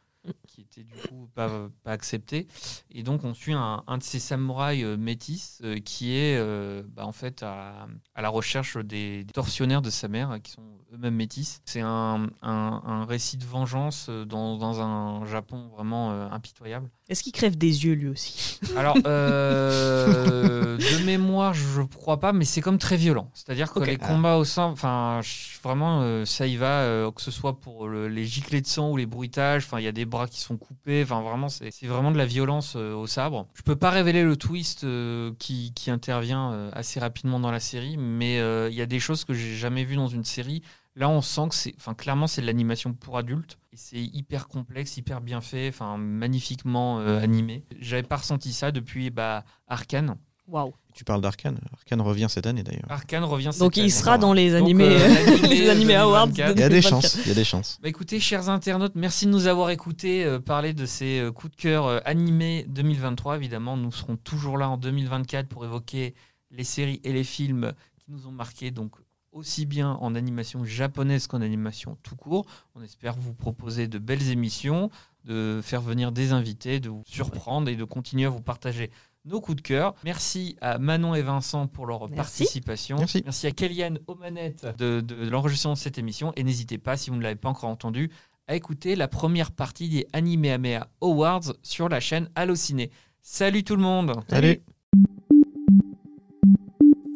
qui 0.47 0.61
étaient 0.61 0.83
du 0.83 0.95
coup 1.09 1.29
pas, 1.35 1.49
pas 1.83 1.91
acceptés. 1.91 2.47
Et 2.91 3.03
donc, 3.03 3.23
on 3.23 3.33
suit 3.33 3.53
un, 3.53 3.83
un 3.87 3.97
de 3.97 4.03
ces 4.03 4.19
samouraïs 4.19 4.83
euh, 4.83 4.97
métis 4.97 5.59
euh, 5.63 5.79
qui 5.79 6.15
est 6.15 6.37
euh, 6.37 6.83
bah, 6.95 7.05
en 7.05 7.11
fait 7.11 7.43
à, 7.43 7.87
à 8.15 8.21
la 8.21 8.29
recherche 8.29 8.77
des, 8.77 9.23
des 9.23 9.33
tortionnaires 9.33 9.81
de 9.81 9.89
sa 9.89 10.07
mère 10.07 10.37
qui 10.43 10.51
sont 10.51 10.63
eux-mêmes 10.93 11.15
métis. 11.15 11.61
C'est 11.65 11.81
un, 11.81 12.27
un- 12.41 12.81
un 12.85 13.05
récit 13.05 13.37
de 13.37 13.45
vengeance 13.45 14.07
euh, 14.09 14.25
dans, 14.25 14.57
dans 14.57 14.81
un 14.81 15.25
Japon 15.25 15.69
vraiment 15.75 16.11
impitoyable. 16.31 16.89
Est-ce 17.09 17.21
qu'il 17.21 17.33
crève 17.33 17.57
des 17.57 17.85
yeux 17.85 17.93
lui 17.93 18.07
aussi? 18.07 18.59
Alors, 18.75 18.95
de 19.03 21.05
mémoire, 21.05 21.53
je 21.53 21.81
crois 21.81 22.19
pas, 22.19 22.33
mais 22.33 22.45
c'est 22.45 22.61
comme 22.61 22.77
très 22.77 22.97
violent. 22.97 23.29
C'est-à-dire 23.33 23.71
que 23.71 23.79
les 23.79 23.97
combats 23.97 24.37
au 24.37 24.45
sang, 24.45 24.71
enfin, 24.71 25.21
vraiment, 25.63 26.25
ça 26.25 26.47
y 26.47 26.55
va, 26.55 27.11
que 27.15 27.21
ce 27.21 27.31
soit 27.31 27.59
pour 27.59 27.87
le- 27.87 28.07
les 28.07 28.25
giclées 28.25 28.61
de 28.61 28.67
sang 28.67 28.91
ou 28.91 28.97
les 28.97 29.05
bruitages. 29.05 29.65
Enfin, 29.65 29.79
il 29.79 29.83
y 29.83 29.87
a 29.87 29.91
des 29.91 30.05
qui 30.29 30.39
sont 30.39 30.57
coupés. 30.57 31.03
Enfin, 31.03 31.21
vraiment, 31.21 31.49
c'est 31.49 31.71
vraiment 31.83 32.11
de 32.11 32.17
la 32.17 32.25
violence 32.25 32.75
euh, 32.75 32.93
au 32.93 33.07
sabre. 33.07 33.47
Je 33.53 33.61
peux 33.61 33.75
pas 33.75 33.89
révéler 33.89 34.23
le 34.23 34.37
twist 34.37 34.83
euh, 34.83 35.33
qui, 35.39 35.73
qui 35.73 35.91
intervient 35.91 36.51
euh, 36.53 36.69
assez 36.73 36.99
rapidement 36.99 37.39
dans 37.39 37.51
la 37.51 37.59
série, 37.59 37.97
mais 37.97 38.35
il 38.69 38.75
y 38.75 38.81
a 38.81 38.85
des 38.85 38.99
choses 38.99 39.25
que 39.25 39.33
j'ai 39.33 39.55
jamais 39.55 39.83
vues 39.83 39.95
dans 39.95 40.07
une 40.07 40.23
série. 40.23 40.61
Là, 40.95 41.09
on 41.09 41.21
sent 41.21 41.49
que 41.49 41.55
c'est, 41.55 41.73
enfin, 41.77 41.93
clairement, 41.93 42.27
c'est 42.27 42.41
de 42.41 42.47
l'animation 42.47 42.93
pour 42.93 43.17
adultes. 43.17 43.57
Et 43.73 43.77
c'est 43.77 44.01
hyper 44.01 44.47
complexe, 44.47 44.95
hyper 44.95 45.19
bien 45.19 45.41
fait, 45.41 45.67
enfin, 45.67 45.97
magnifiquement 45.97 46.99
animé. 46.99 47.65
J'avais 47.79 48.03
pas 48.03 48.17
ressenti 48.17 48.53
ça 48.53 48.71
depuis 48.71 49.09
bah, 49.09 49.43
Arkane. 49.67 50.15
Waouh. 50.47 50.73
Tu 50.95 51.03
parles 51.03 51.19
d'Arkane. 51.19 51.59
Arkane 51.73 51.99
revient 51.99 52.27
cette 52.29 52.47
année 52.47 52.63
d'ailleurs. 52.63 52.85
Arkane 52.89 53.25
revient 53.25 53.49
cette 53.51 53.59
Donc 53.59 53.75
il 53.75 53.81
année. 53.81 53.89
sera 53.89 54.17
dans 54.17 54.31
les 54.31 54.51
Donc, 54.51 54.61
animés, 54.61 54.95
euh, 54.95 55.07
l'animé, 55.25 55.47
les 55.49 55.69
animés 55.69 55.95
euh, 55.95 56.03
awards. 56.03 56.27
2024. 56.27 56.55
Il 56.55 56.59
y 56.61 56.63
a 56.63 56.69
des 56.69 56.81
2024. 56.81 56.89
chances. 56.89 57.15
Il 57.25 57.27
y 57.27 57.31
a 57.31 57.33
des 57.35 57.43
chances. 57.43 57.79
Bah 57.83 57.89
écoutez, 57.89 58.19
chers 58.21 58.47
internautes, 58.49 58.93
merci 58.95 59.25
de 59.25 59.31
nous 59.31 59.47
avoir 59.47 59.71
écoutés 59.71 60.23
euh, 60.23 60.39
parler 60.39 60.71
de 60.73 60.85
ces 60.85 61.19
euh, 61.19 61.31
coups 61.33 61.55
de 61.55 61.61
cœur 61.61 61.85
euh, 61.85 61.99
animés 62.05 62.65
2023. 62.69 63.35
Évidemment, 63.35 63.75
nous 63.75 63.91
serons 63.91 64.15
toujours 64.15 64.57
là 64.57 64.69
en 64.69 64.77
2024 64.77 65.47
pour 65.49 65.65
évoquer 65.65 66.15
les 66.51 66.63
séries 66.63 67.01
et 67.03 67.11
les 67.11 67.25
films 67.25 67.73
qui 67.97 68.05
nous 68.09 68.27
ont 68.27 68.31
marqués, 68.31 68.71
donc 68.71 68.95
aussi 69.33 69.65
bien 69.65 69.97
en 69.99 70.15
animation 70.15 70.63
japonaise 70.63 71.27
qu'en 71.27 71.41
animation 71.41 71.97
tout 72.03 72.15
court. 72.15 72.45
On 72.73 72.81
espère 72.81 73.15
vous 73.17 73.33
proposer 73.33 73.89
de 73.89 73.97
belles 73.99 74.29
émissions, 74.29 74.89
de 75.25 75.59
faire 75.61 75.81
venir 75.81 76.13
des 76.13 76.31
invités, 76.31 76.79
de 76.79 76.87
vous 76.87 77.03
surprendre 77.05 77.67
et 77.67 77.75
de 77.75 77.83
continuer 77.83 78.27
à 78.27 78.29
vous 78.29 78.39
partager 78.41 78.91
nos 79.25 79.41
coups 79.41 79.57
de 79.57 79.61
cœur. 79.61 79.93
Merci 80.03 80.55
à 80.61 80.77
Manon 80.77 81.15
et 81.15 81.21
Vincent 81.21 81.67
pour 81.67 81.85
leur 81.87 82.01
Merci. 82.09 82.15
participation. 82.15 82.97
Merci. 83.23 83.47
à 83.47 83.51
Kellyanne 83.51 83.99
aux 84.07 84.15
manettes 84.15 84.65
de, 84.77 85.01
de 85.01 85.29
l'enregistrement 85.29 85.73
de 85.73 85.79
cette 85.79 85.97
émission. 85.97 86.31
Et 86.35 86.43
n'hésitez 86.43 86.77
pas, 86.77 86.95
si 86.97 87.09
vous 87.09 87.15
ne 87.17 87.23
l'avez 87.23 87.35
pas 87.35 87.49
encore 87.49 87.69
entendu, 87.69 88.11
à 88.47 88.55
écouter 88.55 88.95
la 88.95 89.07
première 89.07 89.51
partie 89.51 89.89
des 89.89 90.07
Anime 90.13 90.45
Amea 90.45 90.87
Awards 91.01 91.53
sur 91.63 91.89
la 91.89 91.99
chaîne 91.99 92.29
Allociné. 92.35 92.91
Salut 93.21 93.63
tout 93.63 93.75
le 93.75 93.81
monde 93.81 94.13
Allez. 94.29 94.61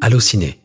Allociné, 0.00 0.59